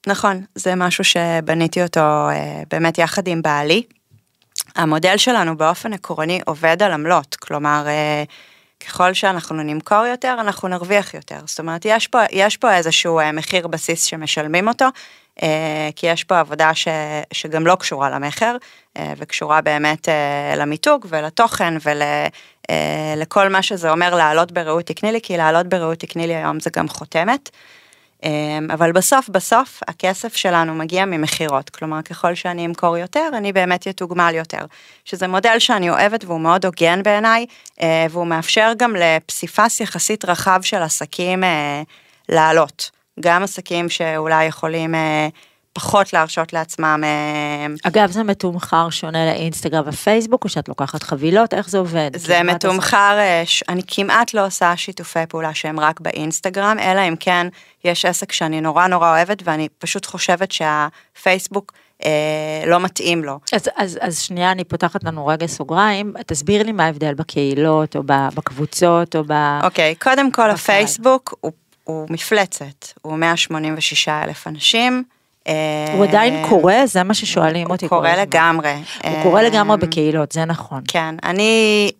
[0.09, 3.83] נכון, זה משהו שבניתי אותו אה, באמת יחד עם בעלי.
[4.77, 8.25] המודל שלנו באופן עקרוני עובד על עמלות, כלומר, אה,
[8.87, 11.39] ככל שאנחנו נמכור יותר, אנחנו נרוויח יותר.
[11.47, 14.87] זאת אומרת, יש פה, יש פה איזשהו אה, מחיר בסיס שמשלמים אותו,
[15.43, 16.89] אה, כי יש פה עבודה ש,
[17.33, 18.57] שגם לא קשורה למכר,
[18.97, 25.37] אה, וקשורה באמת אה, למיתוג ולתוכן ולכל מה שזה אומר לעלות ברעות תקני לי, כי
[25.37, 27.51] לעלות ברעות תקני לי היום זה גם חותמת.
[28.23, 33.87] אמ, אבל בסוף בסוף הכסף שלנו מגיע ממכירות, כלומר ככל שאני אמכור יותר אני באמת
[33.87, 34.65] יתוגמל יותר,
[35.05, 37.47] שזה מודל שאני אוהבת והוא מאוד הוגן בעיניי
[37.83, 41.83] אה, והוא מאפשר גם לפסיפס יחסית רחב של עסקים אה,
[42.29, 45.29] לעלות, גם עסקים שאולי יכולים אה,
[45.79, 47.05] פחות להרשות לעצמם.
[47.05, 52.11] אה, אגב, זה מתומחר שונה לאינסטגרם ופייסבוק, או שאת לוקחת חבילות, איך זה עובד?
[52.17, 52.69] זה כאילו, את עושה?
[52.69, 57.47] מתומחר, אה, אני כמעט לא עושה שיתופי פעולה שהם רק באינסטגרם, אלא אם כן
[57.85, 61.73] יש עסק שאני נורא נורא אוהבת ואני פשוט חושבת שהפייסבוק
[62.05, 63.39] אה, לא מתאים לו.
[63.53, 68.03] אז, אז, אז שנייה, אני פותחת לנו רגע סוגריים, תסביר לי מה ההבדל בקהילות, או
[68.07, 69.33] בקבוצות, או ב...
[69.63, 70.55] אוקיי, קודם כל בקהל.
[70.55, 71.53] הפייסבוק הוא,
[71.85, 75.05] הוא מפלצת, הוא 186 אלף אנשים.
[75.47, 76.87] אה, הוא עדיין קורה?
[76.87, 77.87] זה מה ששואלים אותי.
[77.91, 78.23] הוא הזמן.
[78.23, 78.75] לגמרי.
[79.05, 80.83] הוא קורה אה, לגמרי בקהילות, זה נכון.
[80.89, 81.91] כן, אני,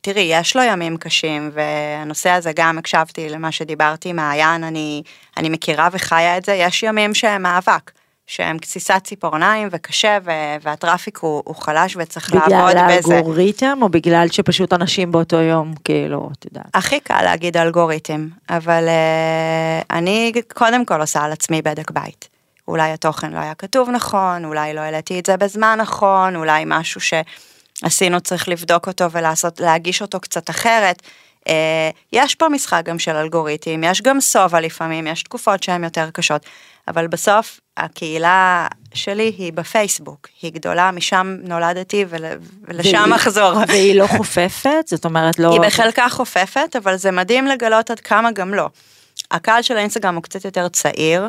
[0.00, 5.02] תראי, יש לו ימים קשים, והנושא הזה גם הקשבתי למה שדיברתי עם מעיין, אני,
[5.36, 7.90] אני מכירה וחיה את זה, יש ימים שהם מאבק,
[8.26, 10.30] שהם גסיסת ציפורניים וקשה, ו,
[10.62, 13.14] והטראפיק הוא, הוא חלש וצריך לעבוד בגלל בזה.
[13.14, 16.66] האלגוריתם, או בגלל שפשוט אנשים באותו יום, כאילו, את יודעת.
[16.74, 22.39] הכי קל להגיד אלגוריתם, אבל uh, אני קודם כל עושה על עצמי בדק בית.
[22.70, 27.00] אולי התוכן לא היה כתוב נכון, אולי לא העליתי את זה בזמן נכון, אולי משהו
[27.00, 31.02] שעשינו צריך לבדוק אותו ולעשות, להגיש אותו קצת אחרת.
[31.40, 31.52] Uh,
[32.12, 36.46] יש פה משחק גם של אלגוריתם, יש גם שובע לפעמים, יש תקופות שהן יותר קשות,
[36.88, 42.24] אבל בסוף הקהילה שלי היא בפייסבוק, היא גדולה, משם נולדתי ול,
[42.68, 43.52] ולשם והיא- אחזור.
[43.68, 44.84] והיא לא חופפת?
[44.86, 45.52] זאת אומרת, לא...
[45.52, 48.68] היא בחלקה חופפת, אבל זה מדהים לגלות עד כמה גם לא.
[49.30, 51.28] הקהל של האינסטגרם הוא קצת יותר צעיר.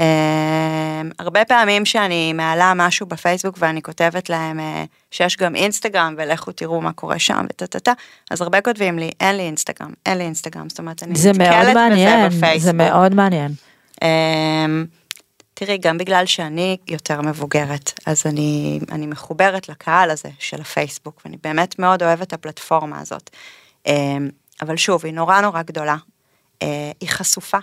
[0.00, 6.52] אה, הרבה פעמים שאני מעלה משהו בפייסבוק ואני כותבת להם אה, שיש גם אינסטגרם ולכו
[6.52, 7.92] תראו מה קורה שם וטה טה טה,
[8.30, 11.74] אז הרבה כותבים לי אין לי אינסטגרם, אין לי אינסטגרם, זאת אומרת אני זה נתקלת
[11.74, 12.74] מעניין, בזה זה בפייסבוק.
[12.74, 13.52] מאוד מעניין.
[14.02, 14.86] אמ,
[15.54, 21.36] תראי, גם בגלל שאני יותר מבוגרת, אז אני, אני מחוברת לקהל הזה של הפייסבוק, ואני
[21.42, 23.30] באמת מאוד אוהבת את הפלטפורמה הזאת.
[23.86, 24.28] אמ,
[24.62, 25.96] אבל שוב, היא נורא נורא גדולה.
[26.62, 27.58] אה, היא חשופה.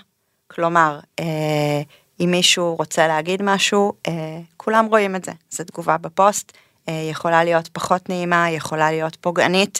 [0.47, 1.81] כלומר, אה,
[2.21, 5.31] אם מישהו רוצה להגיד משהו, אה, כולם רואים את זה.
[5.51, 6.51] זו תגובה בפוסט,
[6.89, 9.79] אה, יכולה להיות פחות נעימה, יכולה להיות פוגענית.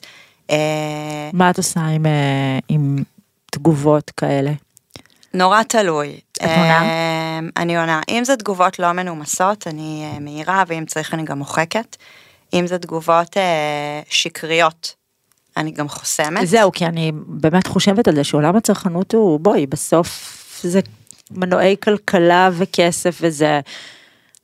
[0.50, 2.98] אה, מה את עושה עם, אה, עם
[3.52, 4.52] תגובות כאלה?
[5.34, 6.20] נורא תלוי.
[6.32, 6.82] את עונה?
[7.40, 8.02] אמ, אני עונה.
[8.10, 11.96] אם זה תגובות לא מנומסות, אני אה, מעירה, ואם צריך אני גם מוחקת.
[12.54, 14.96] אם זה תגובות אה, שקריות,
[15.58, 16.48] אני גם חוסמת.
[16.48, 20.80] זהו, כי אני באמת חושבת על זה שעולם הצרכנות הוא, בואי, בסוף זה
[21.36, 23.60] מנועי כלכלה וכסף וזה.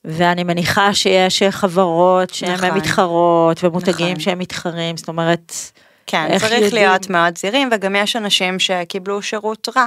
[0.05, 2.69] ואני מניחה שיש חברות שהן נכון.
[2.69, 4.19] מתחרות ומותגים נכון.
[4.19, 5.53] שהם מתחרים, זאת אומרת,
[6.07, 6.73] כן, איך צריך יודעים?
[6.73, 9.85] להיות מאוד זהירים, וגם יש אנשים שקיבלו שירות רע.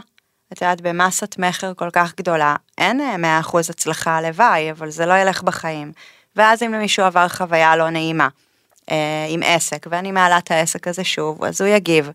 [0.53, 5.15] את יודעת, במסת מכר כל כך גדולה, אין אה, 100% הצלחה הלוואי, אבל זה לא
[5.15, 5.93] ילך בחיים.
[6.37, 8.29] ואז אם למישהו עבר חוויה לא נעימה
[8.91, 12.11] אה, עם עסק, ואני מעלה את העסק הזה שוב, אז הוא יגיב.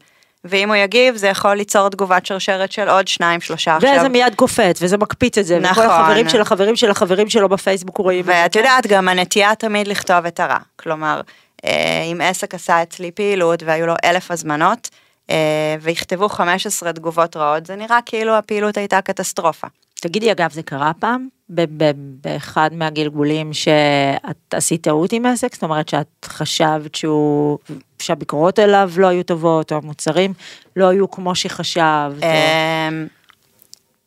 [0.45, 3.91] ואם הוא יגיב, זה יכול ליצור תגובת שרשרת של עוד שניים, שלושה עכשיו.
[3.99, 5.85] וזה מיד קופץ וזה מקפיץ את זה, וכל נכון.
[5.85, 8.25] החברים של החברים של החברים שלו בפייסבוק רואים.
[8.27, 10.57] ואת יודעת, גם הנטייה תמיד לכתוב את הרע.
[10.75, 11.21] כלומר,
[11.65, 14.89] אה, אם עסק עשה אצלי פעילות והיו לו אלף הזמנות,
[15.29, 19.67] אה, ויכתבו 15 תגובות רעות, זה נראה כאילו הפעילות הייתה קטסטרופה.
[20.01, 21.34] תגידי, אגב, זה קרה פעם?
[21.49, 25.53] באחד מהגלגולים שאת עשית טעות עם עסק?
[25.53, 27.57] זאת אומרת שאת חשבת שהוא,
[27.99, 30.33] שהביקורות אליו לא היו טובות, או המוצרים
[30.75, 32.23] לא היו כמו שחשבת?
[32.23, 33.07] אמ,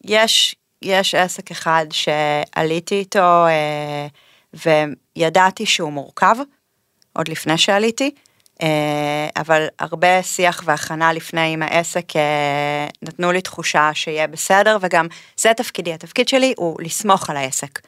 [0.04, 4.06] יש, יש עסק אחד שעליתי איתו אה,
[5.16, 6.36] וידעתי שהוא מורכב,
[7.12, 8.10] עוד לפני שעליתי,
[9.36, 12.22] אבל הרבה שיח והכנה לפני עם העסק אה,
[13.02, 17.80] נתנו לי תחושה שיהיה בסדר, וגם זה תפקידי, התפקיד שלי הוא לסמוך על העסק.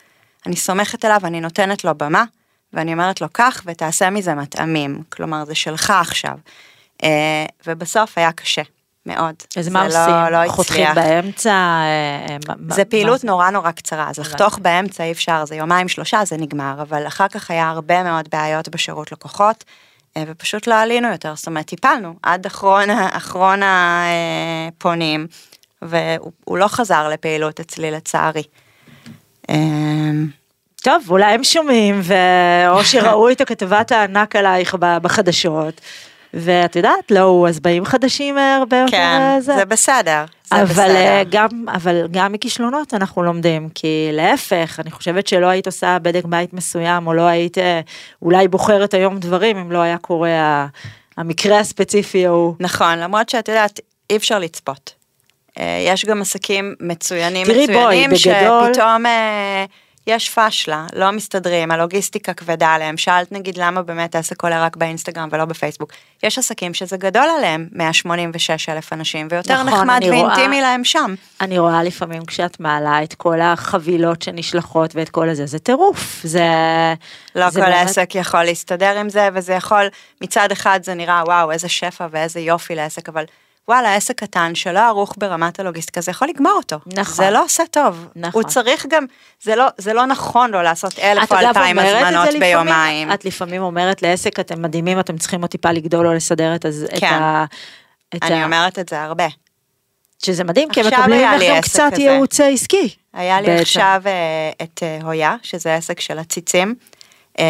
[0.46, 2.24] אני סומכת עליו, אני נותנת לו במה,
[2.72, 6.34] ואני אומרת לו קח ותעשה מזה מטעמים, כלומר זה שלך עכשיו.
[7.04, 7.08] אה,
[7.66, 8.62] ובסוף היה קשה,
[9.06, 9.34] מאוד.
[9.58, 10.32] אז מה לא- עושים?
[10.32, 11.04] לא חותכים הצליח.
[11.06, 11.50] באמצע?
[11.50, 14.18] אה, אה, זה פעילות מה- נורא נורא קצרה, אז.
[14.18, 18.28] לחתוך באמצע אי אפשר, זה יומיים שלושה זה נגמר, אבל אחר כך היה הרבה מאוד
[18.32, 19.72] בעיות בשירות לקוחות, אה,
[20.18, 25.26] ופשוט לא עלינו יותר, זאת אומרת טיפלנו עד אחרון, אחרון הפונים,
[25.82, 28.42] והוא הוא לא חזר לפעילות אצלי לצערי.
[29.50, 29.56] אה,
[30.82, 32.14] טוב, אולי הם שומעים, ו...
[32.68, 35.80] או שראו את הכתבת הענק עלייך בחדשות,
[36.34, 40.96] ואת יודעת, לא אז באים חדשים אה, הרבה יותר כן, אה, זה בסדר, זה אבל
[40.96, 41.30] אה, בסדר.
[41.30, 46.52] גם, אבל גם מכישלונות אנחנו לומדים, כי להפך, אני חושבת שלא היית עושה בדק בית
[46.52, 47.80] מסוים, או לא היית אה,
[48.22, 50.66] אולי בוחרת היום דברים, אם לא היה קורה
[51.16, 52.54] המקרה הספציפי ההוא.
[52.60, 54.94] נכון, למרות שאת יודעת, אי אפשר לצפות.
[55.60, 59.64] אה, יש גם עסקים מצוינים תראי, בואי, מצוינים, בגדול- שפתאום אה,
[60.06, 65.28] יש פשלה, לא מסתדרים, הלוגיסטיקה כבדה עליהם, שאלת נגיד למה באמת העסק עולה רק באינסטגרם
[65.32, 65.92] ולא בפייסבוק.
[66.22, 70.84] יש עסקים שזה גדול עליהם, 186 אלף אנשים, ויותר נכון, נחמד אני רואה- ואינטימי להם
[70.84, 71.14] שם.
[71.40, 76.44] אני רואה לפעמים כשאת מעלה את כל החבילות שנשלחות ואת כל הזה, זה טירוף, זה...
[77.34, 79.88] לא זה כל באמת- עסק יכול להסתדר עם זה, וזה יכול,
[80.20, 83.24] מצד אחד זה נראה וואו איזה שפע ואיזה יופי לעסק, אבל
[83.68, 86.76] וואלה עסק קטן שלא ערוך ברמת הלוגיסטיקה, זה יכול לגמור אותו.
[86.86, 87.14] נכון.
[87.14, 88.06] זה לא עושה טוב.
[88.16, 88.42] נכון.
[88.42, 89.04] הוא צריך גם,
[89.42, 92.40] זה לא, זה לא נכון לו לעשות אלף או אלפיים הזמנות לפעמים?
[92.40, 93.12] ביומיים.
[93.12, 96.84] את לפעמים אומרת לעסק, אתם מדהימים, אתם צריכים עוד טיפה לגדול או לסדר את, הז-
[96.94, 97.06] את כן.
[97.22, 97.44] ה...
[98.16, 99.26] את אני ה- אומרת את זה הרבה.
[100.24, 102.02] שזה מדהים, כי הם מקבלים ממך גם קצת כזה.
[102.02, 102.94] ייעוץ עסקי.
[103.14, 103.62] היה לי בעצם.
[103.62, 106.74] עכשיו אה, את אה, הויה, שזה עסק של הציצים,
[107.38, 107.44] אה,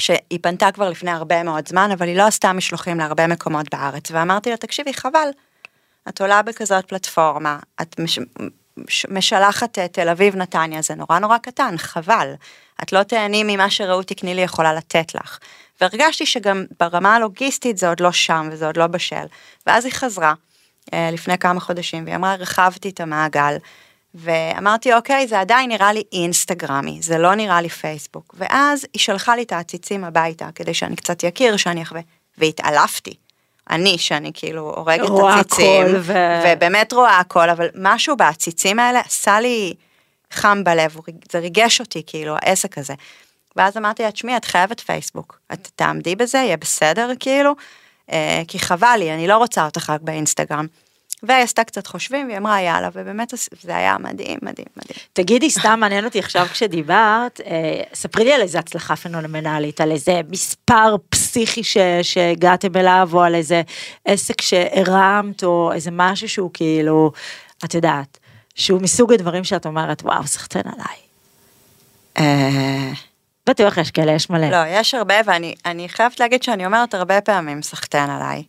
[0.00, 4.10] שהיא פנתה כבר לפני הרבה מאוד זמן, אבל היא לא עשתה משלוחים להרבה מקומות בארץ,
[4.10, 5.28] ואמרתי לה, תקשיבי, חבל,
[6.08, 8.18] את עולה בכזאת פלטפורמה, את מש,
[8.76, 12.32] מש, משלחת אה, תל אביב נתניה, זה נורא נורא קטן, חבל.
[12.82, 15.38] את לא תהני ממה שרעות תקני לי יכולה לתת לך.
[15.80, 19.24] והרגשתי שגם ברמה הלוגיסטית זה עוד לא שם וזה עוד לא בשל.
[19.66, 20.34] ואז היא חזרה
[20.94, 23.56] אה, לפני כמה חודשים והיא אמרה, הרחבתי את המעגל.
[24.14, 28.34] ואמרתי, אוקיי, זה עדיין נראה לי אינסטגרמי, זה לא נראה לי פייסבוק.
[28.38, 32.00] ואז היא שלחה לי את העציצים הביתה, כדי שאני קצת אכיר, שאני אחווה.
[32.38, 33.14] והתעלפתי.
[33.70, 35.08] אני, שאני כאילו הורגת
[35.40, 39.74] הכל ו- ובאמת רואה הכל, אבל משהו בעציצים האלה עשה לי
[40.32, 40.96] חם בלב,
[41.32, 42.94] זה ריגש אותי, כאילו, העסק הזה.
[43.56, 47.54] ואז אמרתי לה, תשמעי, את חייבת פייסבוק, את תעמדי בזה, יהיה בסדר, כאילו,
[48.12, 50.66] אה, כי חבל לי, אני לא רוצה אותך רק באינסטגרם.
[51.22, 54.98] והיא עשתה קצת חושבים, והיא אמרה, יאללה, ובאמת זה היה מדהים, מדהים, מדהים.
[55.12, 60.20] תגידי, סתם מעניין אותי עכשיו כשדיברת, אה, ספרי לי על איזה הצלחה פנומנלית, על איזה
[60.30, 63.62] מספר פסיכי ש, שהגעתם אליו, או על איזה
[64.04, 67.12] עסק שהרמת, או איזה משהו שהוא כאילו,
[67.64, 68.18] את יודעת,
[68.54, 70.96] שהוא מסוג הדברים שאת אומרת, וואו, סחטיין עליי.
[72.18, 72.92] אה,
[73.48, 74.50] בטוח יש כאלה, יש מלא.
[74.50, 78.42] לא, יש הרבה, ואני אני חייבת להגיד שאני אומרת הרבה פעמים סחטיין עליי.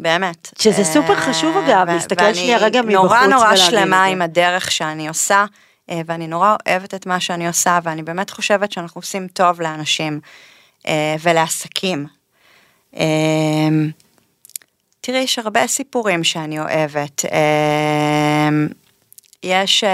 [0.00, 0.50] באמת.
[0.58, 4.04] שזה אה, סופר חשוב, אגב, להסתכל שנייה רגע ואני מבחוץ נורא נורא ולהגיד את שלמה.
[4.04, 5.44] עם הדרך שאני עושה,
[5.90, 10.20] אה, ואני נורא אוהבת את מה שאני עושה, ואני באמת חושבת שאנחנו עושים טוב לאנשים
[10.86, 12.06] אה, ולעסקים.
[15.00, 17.24] תראי, יש הרבה סיפורים שאני אוהבת.
[19.42, 19.84] יש,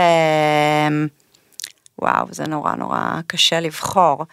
[1.98, 4.24] וואו, זה נורא נורא קשה לבחור.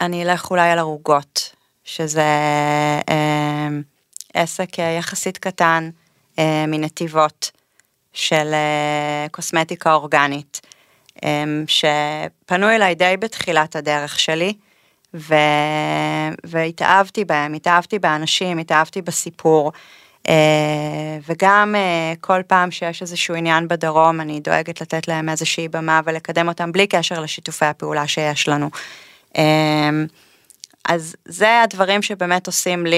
[0.00, 1.54] אני אלך אולי על ערוגות,
[1.94, 2.26] שזה
[3.08, 3.68] אה,
[4.34, 5.90] עסק יחסית קטן
[6.38, 7.50] אה, מנתיבות
[8.12, 10.60] של אה, קוסמטיקה אורגנית,
[11.24, 14.52] אה, שפנו אליי די בתחילת הדרך שלי,
[15.14, 15.34] ו...
[16.44, 19.72] והתאהבתי בהם, התאהבתי באנשים, התאהבתי בסיפור.
[20.28, 26.00] אה, וגם אה, כל פעם שיש איזשהו עניין בדרום, אני דואגת לתת להם איזושהי במה
[26.04, 28.70] ולקדם אותם בלי קשר לשיתופי הפעולה שיש לנו.
[30.88, 32.96] אז זה הדברים שבאמת עושים לי,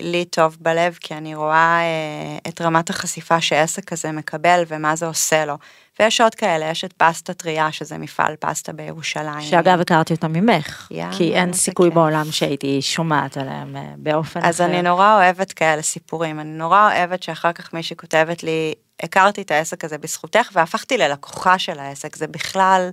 [0.00, 5.06] לי טוב בלב, כי אני רואה אה, את רמת החשיפה שעסק כזה מקבל ומה זה
[5.06, 5.58] עושה לו.
[6.00, 9.40] ויש עוד כאלה, יש את פסטה טריה, שזה מפעל פסטה בירושלים.
[9.40, 11.94] שאגב, הכרתי אותם ממך, יאללה, כי אין סיכוי כיף.
[11.94, 14.48] בעולם שהייתי שומעת עליהם אה, באופן אחר.
[14.48, 19.42] אז אני נורא אוהבת כאלה סיפורים, אני נורא אוהבת שאחר כך מישהי כותבת לי, הכרתי
[19.42, 22.90] את העסק הזה בזכותך והפכתי ללקוחה של העסק, זה בכלל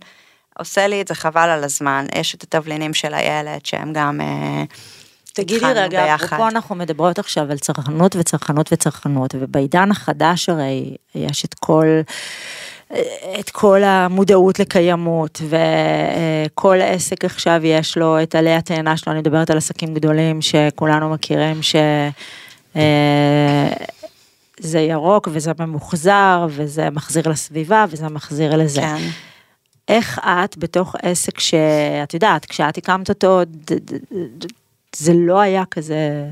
[0.59, 4.21] עושה לי את זה חבל על הזמן, יש את התבלינים של הילד שהם גם...
[4.21, 4.63] אה,
[5.33, 6.25] תגידי רגע, ביחד.
[6.25, 11.85] אפרופו אנחנו מדברות עכשיו על צרכנות וצרכנות וצרכנות, ובעידן החדש הרי יש את כל,
[13.39, 19.49] את כל המודעות לקיימות, וכל עסק עכשיו יש לו את עלי התאנה שלו, אני מדברת
[19.49, 21.75] על עסקים גדולים שכולנו מכירים, ש...
[22.75, 23.69] אה,
[24.59, 28.81] זה ירוק וזה ממוחזר וזה מחזיר לסביבה וזה מחזיר לזה.
[28.81, 28.97] כן.
[29.87, 33.41] איך את בתוך עסק שאת יודעת, כשאת הקמת אותו,
[34.95, 36.29] זה לא היה כזה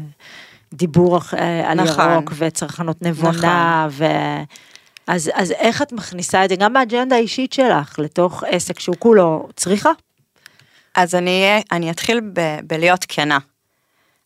[0.74, 2.12] דיבור אה, על נכון.
[2.12, 4.06] ירוק וצרכנות נבונה, ו...
[5.08, 9.48] אז, אז איך את מכניסה את זה גם באג'נדה האישית שלך לתוך עסק שהוא כולו
[9.56, 9.90] צריכה?
[10.96, 13.38] אז אני, אני אתחיל ב, בלהיות כנה.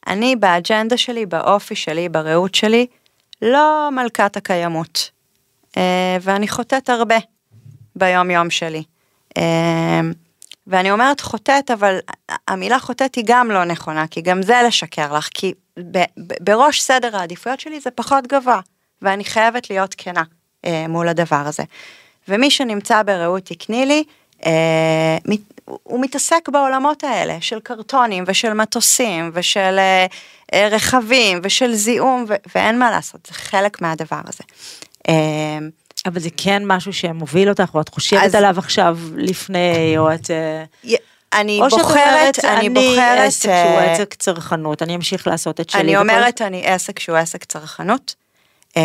[0.07, 2.87] אני באג'נדה שלי, באופי שלי, בראות שלי,
[3.41, 5.09] לא מלכת הקיימות.
[5.77, 7.15] אה, ואני חוטאת הרבה
[7.95, 8.83] ביום יום שלי.
[9.37, 10.01] אה,
[10.67, 11.97] ואני אומרת חוטאת, אבל
[12.47, 16.81] המילה חוטאת היא גם לא נכונה, כי גם זה לשקר לך, כי ב, ב, בראש
[16.81, 18.59] סדר העדיפויות שלי זה פחות גבוה,
[19.01, 20.23] ואני חייבת להיות כנה
[20.65, 21.63] אה, מול הדבר הזה.
[22.27, 24.03] ומי שנמצא ברעות תקני לי,
[24.45, 30.05] אה, מת- הוא מתעסק בעולמות האלה של קרטונים ושל מטוסים ושל אה,
[30.53, 34.43] אה, רכבים ושל זיהום ו- ואין מה לעשות, זה חלק מהדבר הזה.
[35.09, 35.59] אה,
[36.07, 40.31] אבל זה כן משהו שמוביל אותך, או את חושבת אז- עליו עכשיו לפני, או את...
[40.31, 40.63] אה,
[41.33, 45.27] אני או שאת בוחרת, אומרת, אני אני בוחרת, עסק שהוא אה, עסק צרכנות, אני אמשיך
[45.27, 45.81] לעשות את שלי.
[45.81, 48.15] אני אומרת, אני עסק שהוא עסק צרכנות.
[48.77, 48.81] אמ,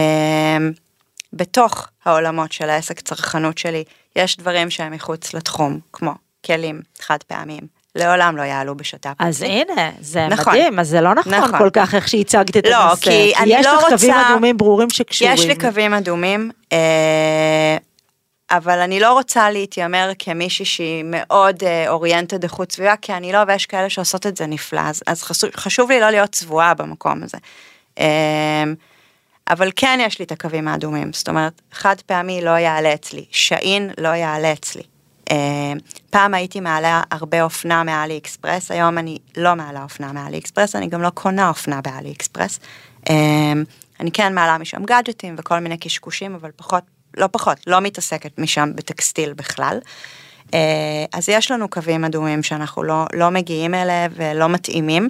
[1.33, 3.85] בתוך העולמות של העסק צרכנות שלי,
[4.17, 6.13] יש דברים שהם מחוץ לתחום, כמו
[6.47, 7.67] כלים חד פעמיים,
[7.97, 9.15] לעולם לא יעלו בשת"פ.
[9.19, 10.53] אז הנה, זה נכון.
[10.53, 11.59] מדהים, אז זה לא נכון נכון.
[11.59, 13.03] כל כך איך שהצגת את לא, הנושא.
[13.11, 15.35] כי אני יש לא לך קווים רוצה- אדומים ברורים שקשורים.
[15.35, 17.77] יש לי קווים אדומים, אה,
[18.51, 21.57] אבל אני לא רוצה להתיימר כמישהי שהיא מאוד
[21.89, 25.51] אוריינטד איכות סביבה, כי אני לא, ויש כאלה שעושות את זה נפלא, אז, אז חשוב,
[25.57, 27.39] חשוב לי לא להיות צבועה במקום הזה.
[27.99, 28.65] אה,
[29.51, 33.91] אבל כן יש לי את הקווים האדומים, זאת אומרת, חד פעמי לא יעלה אצלי, שעין
[33.99, 34.83] לא יעלה אצלי.
[35.31, 35.73] אה,
[36.11, 40.87] פעם הייתי מעלה הרבה אופנה מאלי אקספרס, היום אני לא מעלה אופנה מאלי אקספרס, אני
[40.87, 42.61] גם לא קונה אופנה באלי אקספרס.
[43.11, 43.53] אה,
[44.01, 46.83] אני כן מעלה משם גאדג'טים וכל מיני קשקושים, אבל פחות,
[47.17, 49.79] לא פחות, לא מתעסקת משם בטקסטיל בכלל.
[50.55, 55.09] אה, אז יש לנו קווים אדומים שאנחנו לא, לא מגיעים אליהם ולא מתאימים,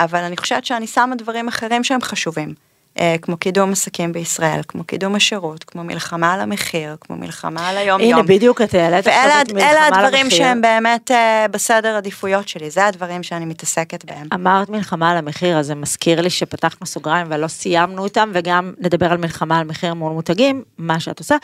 [0.00, 2.54] אבל אני חושבת שאני שמה דברים אחרים שהם חשובים.
[3.00, 7.76] אה, כמו קידום עסקים בישראל, כמו קידום השירות, כמו מלחמה על המחיר, כמו מלחמה על
[7.76, 8.18] היום יום.
[8.18, 10.38] הנה, בדיוק את העלית עכשיו ואלה את מלחמה אלה על הדברים המחיר.
[10.38, 14.26] שהם באמת אה, בסדר עדיפויות שלי, זה הדברים שאני מתעסקת בהם.
[14.34, 19.12] אמרת מלחמה על המחיר, אז זה מזכיר לי שפתחנו סוגריים ולא סיימנו אותם, וגם נדבר
[19.12, 21.36] על מלחמה על מחיר מול מותגים, מה שאת עושה,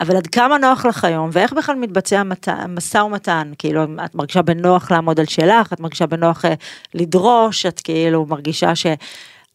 [0.00, 4.42] אבל עד כמה נוח לך היום, ואיך בכלל מתבצע מת- משא ומתן, כאילו, את מרגישה
[4.42, 6.54] בנוח לעמוד על שלך, את מרגישה בנוח אה,
[6.94, 8.72] לדרוש, את כאילו מרגישה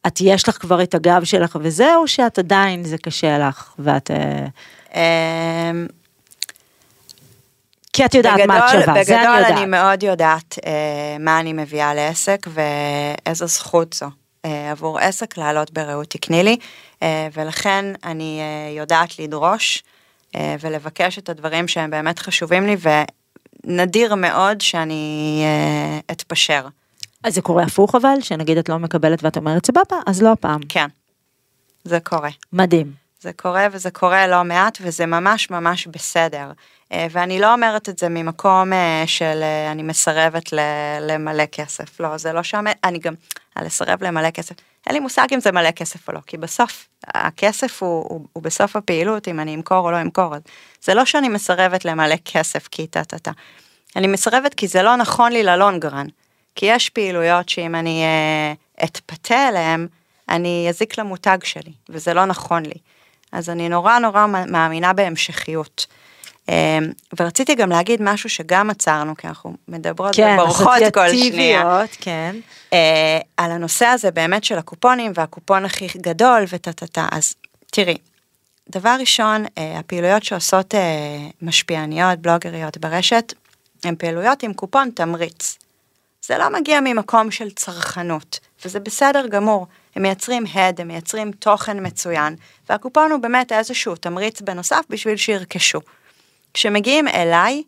[0.08, 4.12] שאת יש לך כבר את הגב שלך וזה, או שאת עדיין זה קשה לך, ואת...
[4.12, 4.46] אה,
[5.70, 5.88] אמ,
[7.94, 9.58] כי את יודעת מה את בגדול- שווה, זה אני בגדול יודעת.
[9.58, 10.72] אני מאוד יודעת אה,
[11.20, 14.06] מה אני מביאה לעסק ואיזו זכות זו
[14.46, 16.58] אה, עבור עסק לעלות ברעות תקני לי,
[17.04, 19.84] אה, ולכן אני אה, יודעת לדרוש
[20.36, 22.76] אה, ולבקש את הדברים שהם באמת חשובים לי,
[23.66, 26.68] ונדיר מאוד שאני אה, אתפשר.
[27.24, 30.62] אז זה קורה הפוך אבל, שנגיד את לא מקבלת ואת אומרת סבבה, אז לא הפעם.
[30.70, 30.88] כן,
[31.84, 32.30] זה קורה.
[32.54, 32.92] מדהים.
[33.22, 36.52] זה קורה וזה קורה לא מעט וזה ממש ממש בסדר.
[36.92, 40.60] אה, ואני לא אומרת את זה ממקום אה, של אה, אני מסרבת ל-
[41.02, 43.14] למלא כסף, לא, זה לא שם, אני גם,
[43.62, 44.56] לסרב למלא כסף,
[44.88, 48.44] אין לי מושג אם זה מלא כסף או לא, כי בסוף הכסף הוא, הוא, הוא
[48.44, 50.34] בסוף הפעילות, אם אני אמכור או לא אמכור,
[50.82, 53.32] זה לא שאני מסרבת למלא כסף כי טה טה טה.
[53.96, 56.08] אני מסרבת כי זה לא נכון לי ללונגרן,
[56.56, 59.88] כי יש פעילויות שאם אני אה, אתפתה אליהן,
[60.30, 62.76] אני אזיק למותג שלי, וזה לא נכון לי.
[63.32, 65.86] אז אני נורא נורא מאמינה בהמשכיות.
[66.50, 66.80] אה,
[67.20, 71.82] ורציתי גם להגיד משהו שגם עצרנו, כי אנחנו מדברות כן, ובורחות כל שנייה.
[72.02, 72.36] כן.
[72.74, 77.08] אה, על הנושא הזה באמת של הקופונים והקופון הכי גדול וטה טה טה.
[77.12, 77.34] אז
[77.72, 77.98] תראי,
[78.70, 80.80] דבר ראשון, אה, הפעילויות שעושות אה,
[81.42, 83.34] משפיעניות, בלוגריות ברשת,
[83.84, 85.58] הן פעילויות עם קופון תמריץ.
[86.26, 89.68] זה לא מגיע ממקום של צרכנות, וזה בסדר גמור.
[89.96, 92.36] הם מייצרים הד, הם מייצרים תוכן מצוין,
[92.70, 95.80] והקופון הוא באמת איזשהו תמריץ בנוסף בשביל שירכשו.
[96.54, 97.64] כשמגיעים אליי,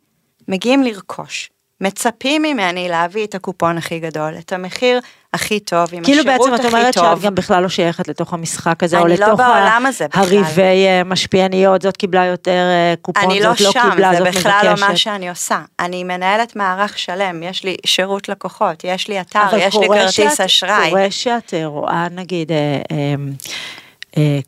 [0.47, 1.49] מגיעים לרכוש.
[1.81, 4.99] מצפים ממני להביא את הקופון הכי גדול, את המחיר
[5.33, 7.15] הכי טוב, עם כאילו השירות בעצם הכי את אומרת טוב.
[7.15, 9.67] שאת גם בכלל לא שייכת לתוך המשחק הזה, או אני לא לתוך בכלל.
[10.13, 14.17] הריבי אה, משפיעניות, זאת קיבלה יותר אה, קופון, אני לא זאת לא שם, קיבלה, זה
[14.17, 14.97] זאת בכלל לא מה מבקשת.
[14.97, 15.61] שאני עושה.
[15.79, 20.11] אני מנהלת מערך שלם, יש לי שירות לקוחות, יש לי אתר, אבל יש לי כרטיס
[20.37, 20.89] שאת- אשראי.
[20.89, 22.57] קורה שאת אה, רואה נגיד אה,
[22.91, 23.15] אה,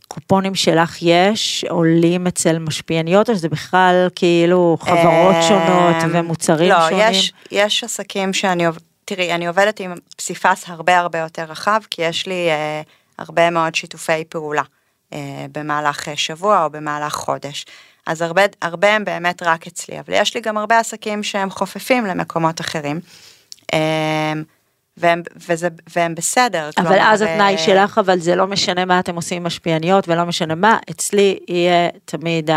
[0.07, 7.09] קופונים שלך יש, עולים אצל משפיעניות, או שזה בכלל כאילו חברות שונות ומוצרים לא, שונים?
[7.11, 8.63] יש, יש עסקים שאני,
[9.05, 12.81] תראי, אני עובדת עם פסיפס הרבה הרבה יותר רחב, כי יש לי אה,
[13.17, 14.63] הרבה מאוד שיתופי פעולה
[15.13, 17.65] אה, במהלך אה, שבוע או במהלך חודש.
[18.05, 22.05] אז הרבה, הרבה הם באמת רק אצלי, אבל יש לי גם הרבה עסקים שהם חופפים
[22.05, 22.99] למקומות אחרים.
[23.73, 24.33] אה,
[24.97, 26.69] והם, וזה, והם בסדר.
[26.77, 30.07] אבל כלומר, אז התנאי אה, שלך, אבל זה לא משנה מה אתם עושים עם משפיעניות
[30.07, 32.49] ולא משנה מה, אצלי יהיה תמיד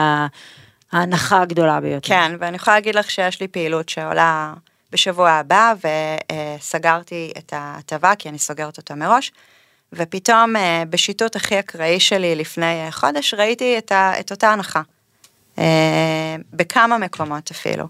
[0.93, 2.09] ההנחה הגדולה ביותר.
[2.09, 4.55] כן, ואני יכולה להגיד לך שיש לי פעילות שעולה
[4.93, 5.75] בשבוע הבא,
[6.59, 9.33] וסגרתי את ההטבה, כי אני סוגרת אותה מראש,
[9.93, 14.83] ופתאום אה, בשיטוט הכי אקראי שלי לפני אה, חודש, ראיתי את, ה, את אותה הנחה.
[15.59, 17.85] אה, בכמה מקומות אפילו.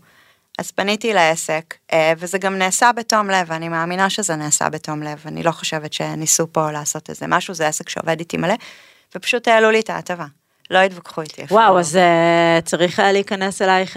[0.61, 5.23] אז פניתי לעסק, אה, וזה גם נעשה בתום לב, אני מאמינה שזה נעשה בתום לב,
[5.27, 8.55] אני לא חושבת שניסו פה לעשות איזה משהו, זה עסק שעובד איתי מלא,
[9.15, 10.27] ופשוט העלו לי את ההטבה.
[10.71, 11.45] לא התווכחו איתי.
[11.45, 11.61] אפילו.
[11.61, 13.97] וואו, אז uh, צריך היה להיכנס אלייך,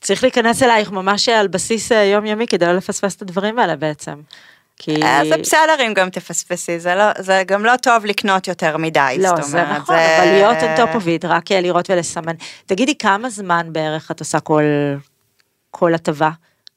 [0.00, 4.14] צריך להיכנס אלייך ממש על בסיס יומיומי כדי לא לפספס את הדברים האלה בעצם.
[4.78, 5.02] כי...
[5.02, 9.16] אה, זה בסדר אם גם תפספסי, זה, לא, זה גם לא טוב לקנות יותר מדי,
[9.18, 12.34] לא, זאת זה אומרת, נכון, אבל להיות on top of it, רק לראות ולסמן.
[12.66, 14.62] תגידי, כמה זמן בערך את עושה כל,
[15.78, 16.30] כל הטבה?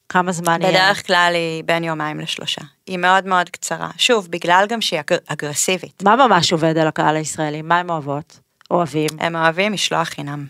[0.10, 0.72] כמה זמן יהיה?
[0.72, 2.62] בדרך כלל היא בין יומיים לשלושה.
[2.88, 3.90] היא מאוד מאוד קצרה.
[3.98, 5.18] שוב, בגלל גם שהיא אג...
[5.28, 6.04] אגרסיבית.
[6.04, 7.62] מה ממש עובד על הקהל הישראלי?
[7.62, 8.40] מה הם אוהבות?
[8.72, 9.10] אוהבים?
[9.20, 10.46] הם אוהבים משלוח חינם.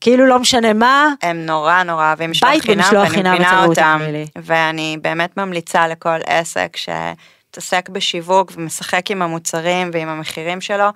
[0.00, 3.66] כאילו לא משנה מה, הם נורא נורא אוהבים משלוח בית חינם, במשלוח ואני חינם אצל
[3.66, 3.98] רותי אותם.
[4.02, 4.26] קמילי.
[4.36, 10.88] ואני באמת ממליצה לכל עסק שמתעסק בשיווק ומשחק עם המוצרים ועם המחירים שלו,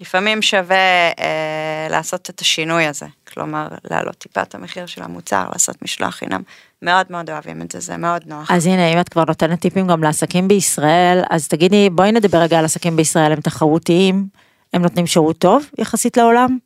[0.00, 3.06] לפעמים שווה אה, לעשות את השינוי הזה.
[3.32, 6.42] כלומר, להעלות טיפה את המחיר של המוצר, לעשות משלוח חינם.
[6.82, 8.50] מאוד מאוד אוהבים את זה, זה מאוד נוח.
[8.50, 12.58] אז הנה, אם את כבר נותנת טיפים גם לעסקים בישראל, אז תגידי, בואי נדבר רגע
[12.58, 14.26] על עסקים בישראל, הם תחרותיים,
[14.72, 16.58] הם נותנים שירות טוב יחסית לעולם?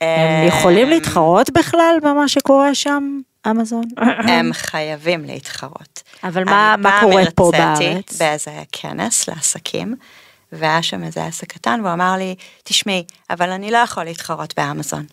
[0.00, 3.20] הם יכולים להתחרות בכלל במה שקורה שם,
[3.50, 3.84] אמזון?
[4.28, 6.02] הם חייבים להתחרות.
[6.24, 8.18] אבל מה, אני מה פעם קורה פה הרציתי בארץ?
[8.18, 9.96] באיזה כנס לעסקים,
[10.52, 12.34] והיה שם איזה עסק קטן, והוא אמר לי,
[12.64, 15.06] תשמעי, אבל אני לא יכול להתחרות באמזון.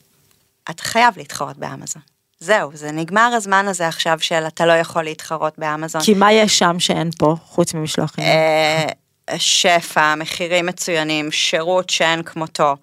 [0.69, 2.01] אתה חייב להתחרות באמזון.
[2.39, 6.01] זהו, זה נגמר הזמן הזה עכשיו של אתה לא יכול להתחרות באמזון.
[6.01, 8.23] כי מה יש שם שאין פה, חוץ ממשלוחים?
[8.23, 8.87] אה,
[9.37, 12.75] שפע, מחירים מצוינים, שירות שאין כמותו.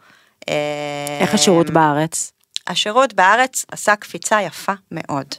[0.49, 2.33] אה, איך השירות בארץ?
[2.67, 5.35] השירות בארץ עשה קפיצה יפה מאוד.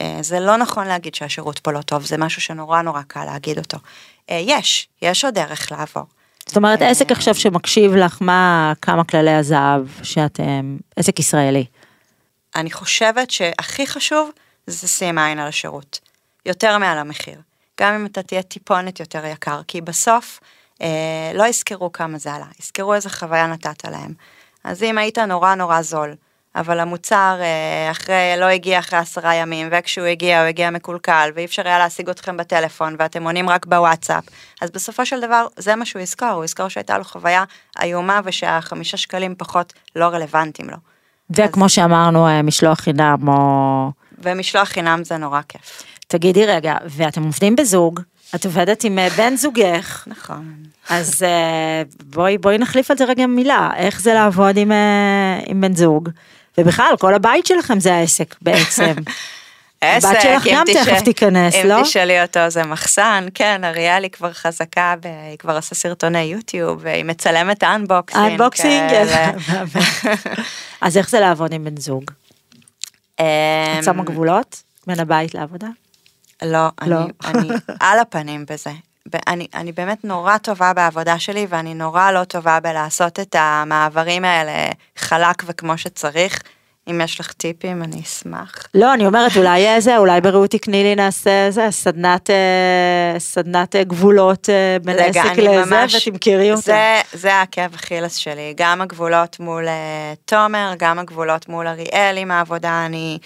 [0.00, 3.58] אה, זה לא נכון להגיד שהשירות פה לא טוב, זה משהו שנורא נורא קל להגיד
[3.58, 3.78] אותו.
[4.28, 6.04] יש, יש עוד דרך לעבור.
[6.50, 11.64] זאת אומרת, עסק עכשיו שמקשיב לך, מה כמה כללי הזהב שאתם, עסק ישראלי.
[12.56, 14.30] אני חושבת שהכי חשוב
[14.66, 16.00] זה שים עין על השירות,
[16.46, 17.40] יותר מעל המחיר.
[17.80, 20.40] גם אם אתה תהיה טיפונת יותר יקר, כי בסוף
[20.82, 24.14] אה, לא יזכרו כמה זה עלה, יזכרו איזה חוויה נתת להם.
[24.64, 26.14] אז אם היית נורא נורא זול,
[26.56, 31.44] אבל המוצר אה, אחרי, לא הגיע אחרי עשרה ימים, וכשהוא הגיע הוא הגיע מקולקל, ואי
[31.44, 34.24] אפשר היה להשיג אתכם בטלפון, ואתם עונים רק בוואטסאפ,
[34.60, 37.44] אז בסופו של דבר זה מה שהוא יזכור, הוא יזכור שהייתה לו חוויה
[37.82, 40.76] איומה ושהחמישה שקלים פחות לא רלוונטיים לו.
[41.30, 43.90] וכמו שאמרנו, אה, משלוח חינם, או...
[44.18, 45.82] ומשלוח חינם זה נורא כיף.
[46.06, 48.00] תגידי רגע, ואתם עובדים בזוג,
[48.34, 50.54] את עובדת עם אה, בן זוגך, נכון.
[50.88, 51.22] אז
[52.04, 54.72] בואי, בואי נחליף על זה רגע מילה, איך זה לעבוד עם,
[55.46, 56.08] עם בן זוג,
[56.58, 58.94] ובכלל, כל הבית שלכם זה העסק בעצם.
[59.80, 61.82] עסק, הבת שלך אם גם תשאל- תכף תיכנס, אם לא?
[61.82, 66.78] תשאלי אותו זה מחסן, כן, אריאל היא כבר חזקה, ב- היא כבר עושה סרטוני יוטיוב,
[66.82, 68.24] והיא מצלמת unboxing.
[68.30, 69.32] unboxing, כאלה.
[70.80, 72.04] אז איך זה לעבוד עם בן זוג?
[73.20, 73.24] אמ,
[73.78, 75.68] את שמה גבולות בין הבית לעבודה?
[76.42, 76.96] לא, אני, לא.
[77.24, 77.48] אני
[77.80, 78.70] על הפנים בזה.
[79.28, 84.68] אני, אני באמת נורא טובה בעבודה שלי, ואני נורא לא טובה בלעשות את המעברים האלה
[84.96, 86.38] חלק וכמו שצריך.
[86.90, 88.54] אם יש לך טיפים, אני אשמח.
[88.74, 93.84] לא, אני אומרת, אולי איזה, אולי ברעות תקני לי נעשה איזה, סדנת, אה, סדנת אה,
[93.84, 96.60] גבולות אה, בין רגע, עסק לזה, ממש- ותמכרי אותה.
[96.60, 99.66] זה, זה העקב אכילס שלי, גם הגבולות מול
[100.24, 103.18] תומר, גם הגבולות מול אריאל עם העבודה, אני,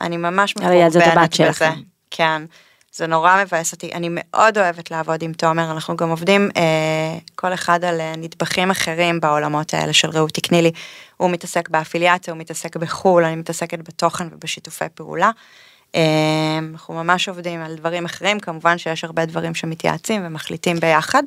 [0.00, 1.44] אני ממש אריאל זאת מחורבנת הבת בזה.
[1.46, 1.80] שלכם.
[2.10, 2.42] כן,
[2.94, 7.54] זה נורא מבאס אותי, אני מאוד אוהבת לעבוד עם תומר, אנחנו גם עובדים אה, כל
[7.54, 10.72] אחד על אה, נדבכים אחרים בעולמות האלה של רעות תקני לי,
[11.16, 15.30] הוא מתעסק באפיליאציה, הוא מתעסק בחו"ל, אני מתעסקת בתוכן ובשיתופי פעולה.
[15.94, 21.22] אה, אנחנו ממש עובדים על דברים אחרים, כמובן שיש הרבה דברים שמתייעצים ומחליטים ביחד,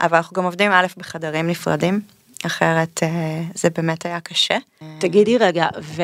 [0.00, 2.00] אבל אנחנו גם עובדים א' בחדרים נפרדים,
[2.46, 4.56] אחרת אה, זה באמת היה קשה.
[4.98, 6.02] תגידי רגע, ו,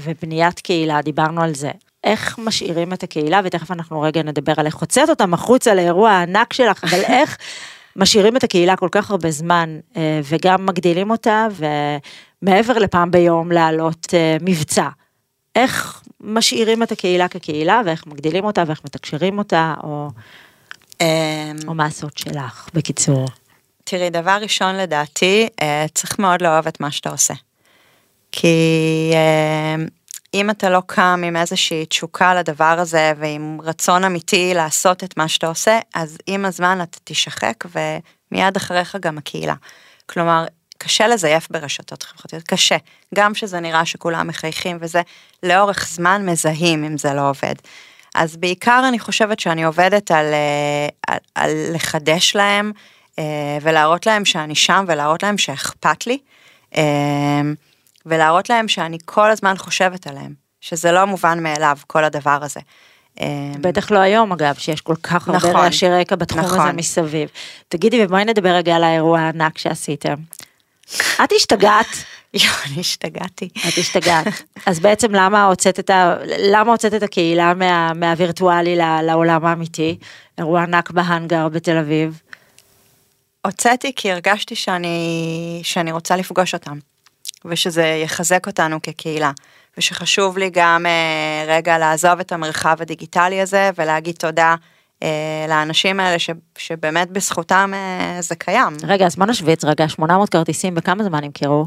[0.00, 1.70] ובניית קהילה, דיברנו על זה.
[2.04, 6.52] איך משאירים את הקהילה, ותכף אנחנו רגע נדבר על איך הוצאת אותם החוצה לאירוע הענק
[6.52, 7.38] שלך, אבל איך
[7.96, 11.46] משאירים את הקהילה כל כך הרבה זמן, אה, וגם מגדילים אותה,
[12.42, 14.88] ומעבר לפעם ביום להעלות אה, מבצע.
[15.56, 20.08] איך משאירים את הקהילה כקהילה, ואיך מגדילים אותה, ואיך מתקשרים אותה, או,
[21.00, 23.26] אה, או מה הסוד שלך, בקיצור.
[23.84, 27.34] תראי, דבר ראשון לדעתי, אה, צריך מאוד לאהוב את מה שאתה עושה.
[28.32, 29.84] כי אה,
[30.34, 35.28] אם אתה לא קם עם איזושהי תשוקה לדבר הזה ועם רצון אמיתי לעשות את מה
[35.28, 39.54] שאתה עושה, אז עם הזמן אתה תשחק ומיד אחריך גם הקהילה.
[40.06, 40.44] כלומר,
[40.78, 42.76] קשה לזייף ברשתות חברתיות, קשה.
[43.14, 45.02] גם שזה נראה שכולם מחייכים וזה,
[45.42, 47.54] לאורך זמן מזהים אם זה לא עובד.
[48.14, 52.72] אז בעיקר אני חושבת שאני עובדת על, אה, על, על לחדש להם
[53.18, 56.18] אה, ולהראות להם שאני שם ולהראות להם שאכפת לי.
[58.06, 62.60] ולהראות להם שאני כל הזמן חושבת עליהם, שזה לא מובן מאליו, כל הדבר הזה.
[63.20, 63.26] אה,
[63.60, 66.76] בטח לא היום אגב, שיש כל כך הרבה נכון, רעשי רקע בתחום הזה נכון.
[66.76, 67.28] מסביב.
[67.68, 70.14] תגידי, ובואי נדבר רגע על האירוע הענק שעשיתם.
[71.24, 71.86] את השתגעת,
[72.34, 73.48] יואו, אני השתגעתי.
[73.68, 74.26] את השתגעת.
[74.66, 76.16] אז בעצם למה הוצאת את, ה...
[76.24, 77.94] למה הוצאת את הקהילה מה...
[77.94, 79.98] מהווירטואלי לעולם האמיתי?
[80.38, 82.20] אירוע ענק בהאנגר בתל אביב.
[83.46, 86.78] הוצאתי כי הרגשתי שאני, שאני רוצה לפגוש אותם,
[87.44, 89.30] ושזה יחזק אותנו כקהילה,
[89.78, 94.54] ושחשוב לי גם אה, רגע לעזוב את המרחב הדיגיטלי הזה ולהגיד תודה
[95.02, 98.76] אה, לאנשים האלה ש, שבאמת בזכותם אה, זה קיים.
[98.82, 101.66] רגע, אז בוא נשוויץ רגע, 800 כרטיסים, בכמה זמן נמכרו?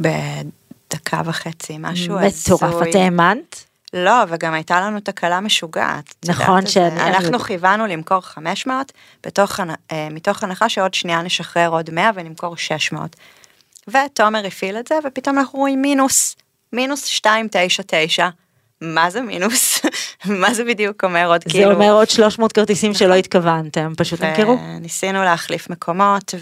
[0.00, 2.56] בדקה וחצי, משהו הזוי.
[2.56, 3.64] מטורף, את האמנת?
[3.92, 6.14] לא, וגם הייתה לנו תקלה משוגעת.
[6.28, 7.00] נכון, שאני...
[7.00, 8.92] אנחנו כיוונו למכור 500,
[9.26, 9.60] בתוך,
[9.92, 13.16] אה, מתוך הנחה שעוד שנייה נשחרר עוד 100 ונמכור 600.
[13.88, 16.36] ותומר הפעיל את זה, ופתאום אנחנו רואים מינוס,
[16.72, 18.28] מינוס 299.
[18.82, 19.82] מה זה מינוס?
[20.42, 21.68] מה זה בדיוק אומר עוד זה כאילו?
[21.68, 23.18] זה אומר עוד 300 כרטיסים שלא נכון.
[23.18, 24.58] התכוונתם, פשוט נמכרו.
[24.80, 26.34] ניסינו להחליף מקומות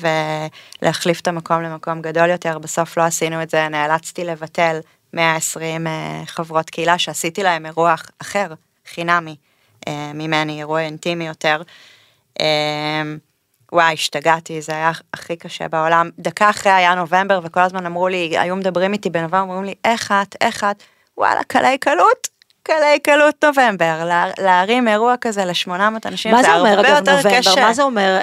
[0.82, 4.80] ולהחליף את המקום למקום גדול יותר, בסוף לא עשינו את זה, נאלצתי לבטל
[5.12, 8.46] 120 אה, חברות קהילה שעשיתי להם אירוע אחר,
[8.88, 9.36] חינמי,
[9.88, 11.62] אה, ממני, אירוע אינטימי יותר.
[13.72, 16.10] אה, וואי, השתגעתי, זה היה הכי קשה בעולם.
[16.18, 20.12] דקה אחרי היה נובמבר וכל הזמן אמרו לי, היו מדברים איתי בנובמבר, אומרים לי, איך
[20.22, 20.82] את, איך את,
[21.18, 22.28] וואלה, קלי קלות,
[22.62, 25.70] קלי קלות נובמבר, לה, להרים אירוע כזה ל-800
[26.06, 27.60] אנשים, זה, זה הרבה יותר נובמבר, קשה.
[27.60, 28.20] מה זה אומר,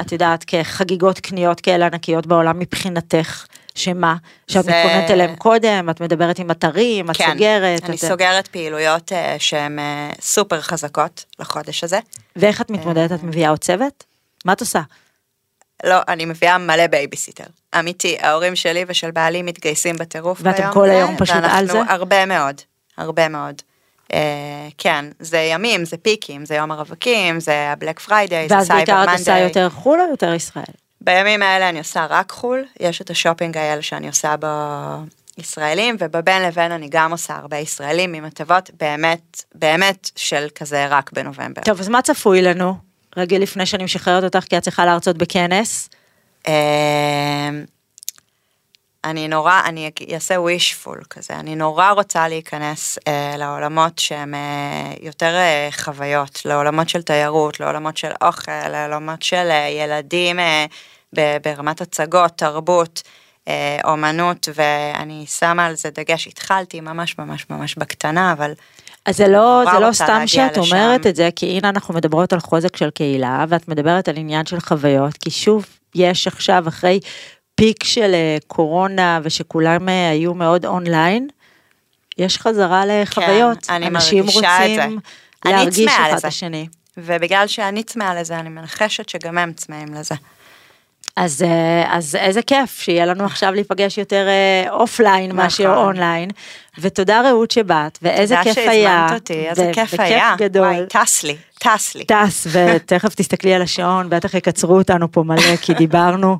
[0.00, 3.46] את יודעת, כחגיגות קניות כאלה ענקיות בעולם מבחינתך?
[3.74, 4.14] שמה?
[4.48, 4.70] שאת זה...
[4.70, 7.84] מתכוננת אליהם קודם, את מדברת עם אתרים, את כן, סוגרת.
[7.84, 8.00] אני את...
[8.00, 11.98] סוגרת פעילויות אה, שהן אה, סופר חזקות לחודש הזה.
[12.36, 13.12] ואיך את מתמודדת?
[13.12, 14.09] את מביאה עוד צוות?
[14.44, 14.80] מה את עושה?
[15.84, 17.44] לא, אני מביאה מלא בייביסיטר.
[17.78, 21.80] אמיתי, ההורים שלי ושל בעלי מתגייסים בטירוף ביום ואתם כל היום פשוט על זה?
[21.88, 22.60] הרבה מאוד,
[22.96, 23.62] הרבה מאוד.
[24.08, 24.12] אה,
[24.78, 28.94] כן, זה ימים, זה פיקים, זה יום הרווקים, זה ה Black Friday, זה Cyber Monday.
[28.94, 30.74] ואז בעיקר את עושה יותר חו"ל או יותר ישראל?
[31.00, 34.46] בימים האלה אני עושה רק חו"ל, יש את ה Shopping IL שאני עושה בו
[35.38, 41.12] ישראלים, ובבין לבין אני גם עושה הרבה ישראלים עם הטבות באמת, באמת של כזה רק
[41.12, 41.62] בנובמבר.
[41.62, 42.89] טוב, אז מה צפוי לנו?
[43.16, 45.88] רגע לפני שאני משחררת אותך, כי את צריכה להרצות בכנס.
[46.48, 46.52] אמ,
[49.04, 55.34] אני נורא, אני אעשה wishful כזה, אני נורא רוצה להיכנס אה, לעולמות שהם אה, יותר
[55.34, 60.66] אה, חוויות, לעולמות של תיירות, לעולמות של אוכל, לעולמות של אה, ילדים אה,
[61.42, 63.02] ברמת הצגות, תרבות,
[63.48, 68.52] אה, אומנות, ואני שמה על זה דגש, התחלתי ממש ממש ממש בקטנה, אבל...
[69.06, 70.60] אז זה לא, זה לא סתם שאת לשם.
[70.60, 74.46] אומרת את זה, כי הנה אנחנו מדברות על חוזק של קהילה, ואת מדברת על עניין
[74.46, 77.00] של חוויות, כי שוב, יש עכשיו, אחרי
[77.54, 81.28] פיק של אה, קורונה ושכולם אה, היו מאוד אונליין,
[82.18, 83.66] יש חזרה לחוויות.
[83.66, 85.00] כן, אני אנשים רוצים
[85.44, 86.66] להרגיש אחד את השני.
[86.96, 90.14] ובגלל שאני צמאה לזה, אני מנחשת שגם הם צמאים לזה.
[91.16, 94.28] אז, אה, אז איזה כיף שיהיה לנו עכשיו להיפגש יותר
[94.70, 95.36] offline נכון.
[95.36, 96.30] מאשר אונליין.
[96.78, 99.06] ותודה רעות שבאת, ואיזה כיף היה.
[99.08, 100.32] תודה שהזמנת אותי, איזה כיף היה.
[100.34, 100.66] וכיף גדול.
[100.66, 102.04] וואי, טס לי, טס לי.
[102.04, 106.38] טס, ותכף תסתכלי על השעון, בטח יקצרו אותנו פה מלא, כי דיברנו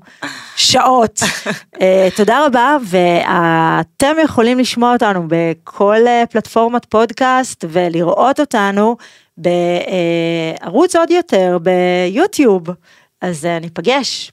[0.57, 1.21] שעות.
[1.23, 1.81] אה,
[2.17, 5.99] תודה רבה, ואתם יכולים לשמוע אותנו בכל
[6.31, 8.97] פלטפורמת פודקאסט, ולראות אותנו
[9.37, 12.67] בערוץ עוד יותר, ביוטיוב.
[13.21, 14.33] אז אה, ניפגש,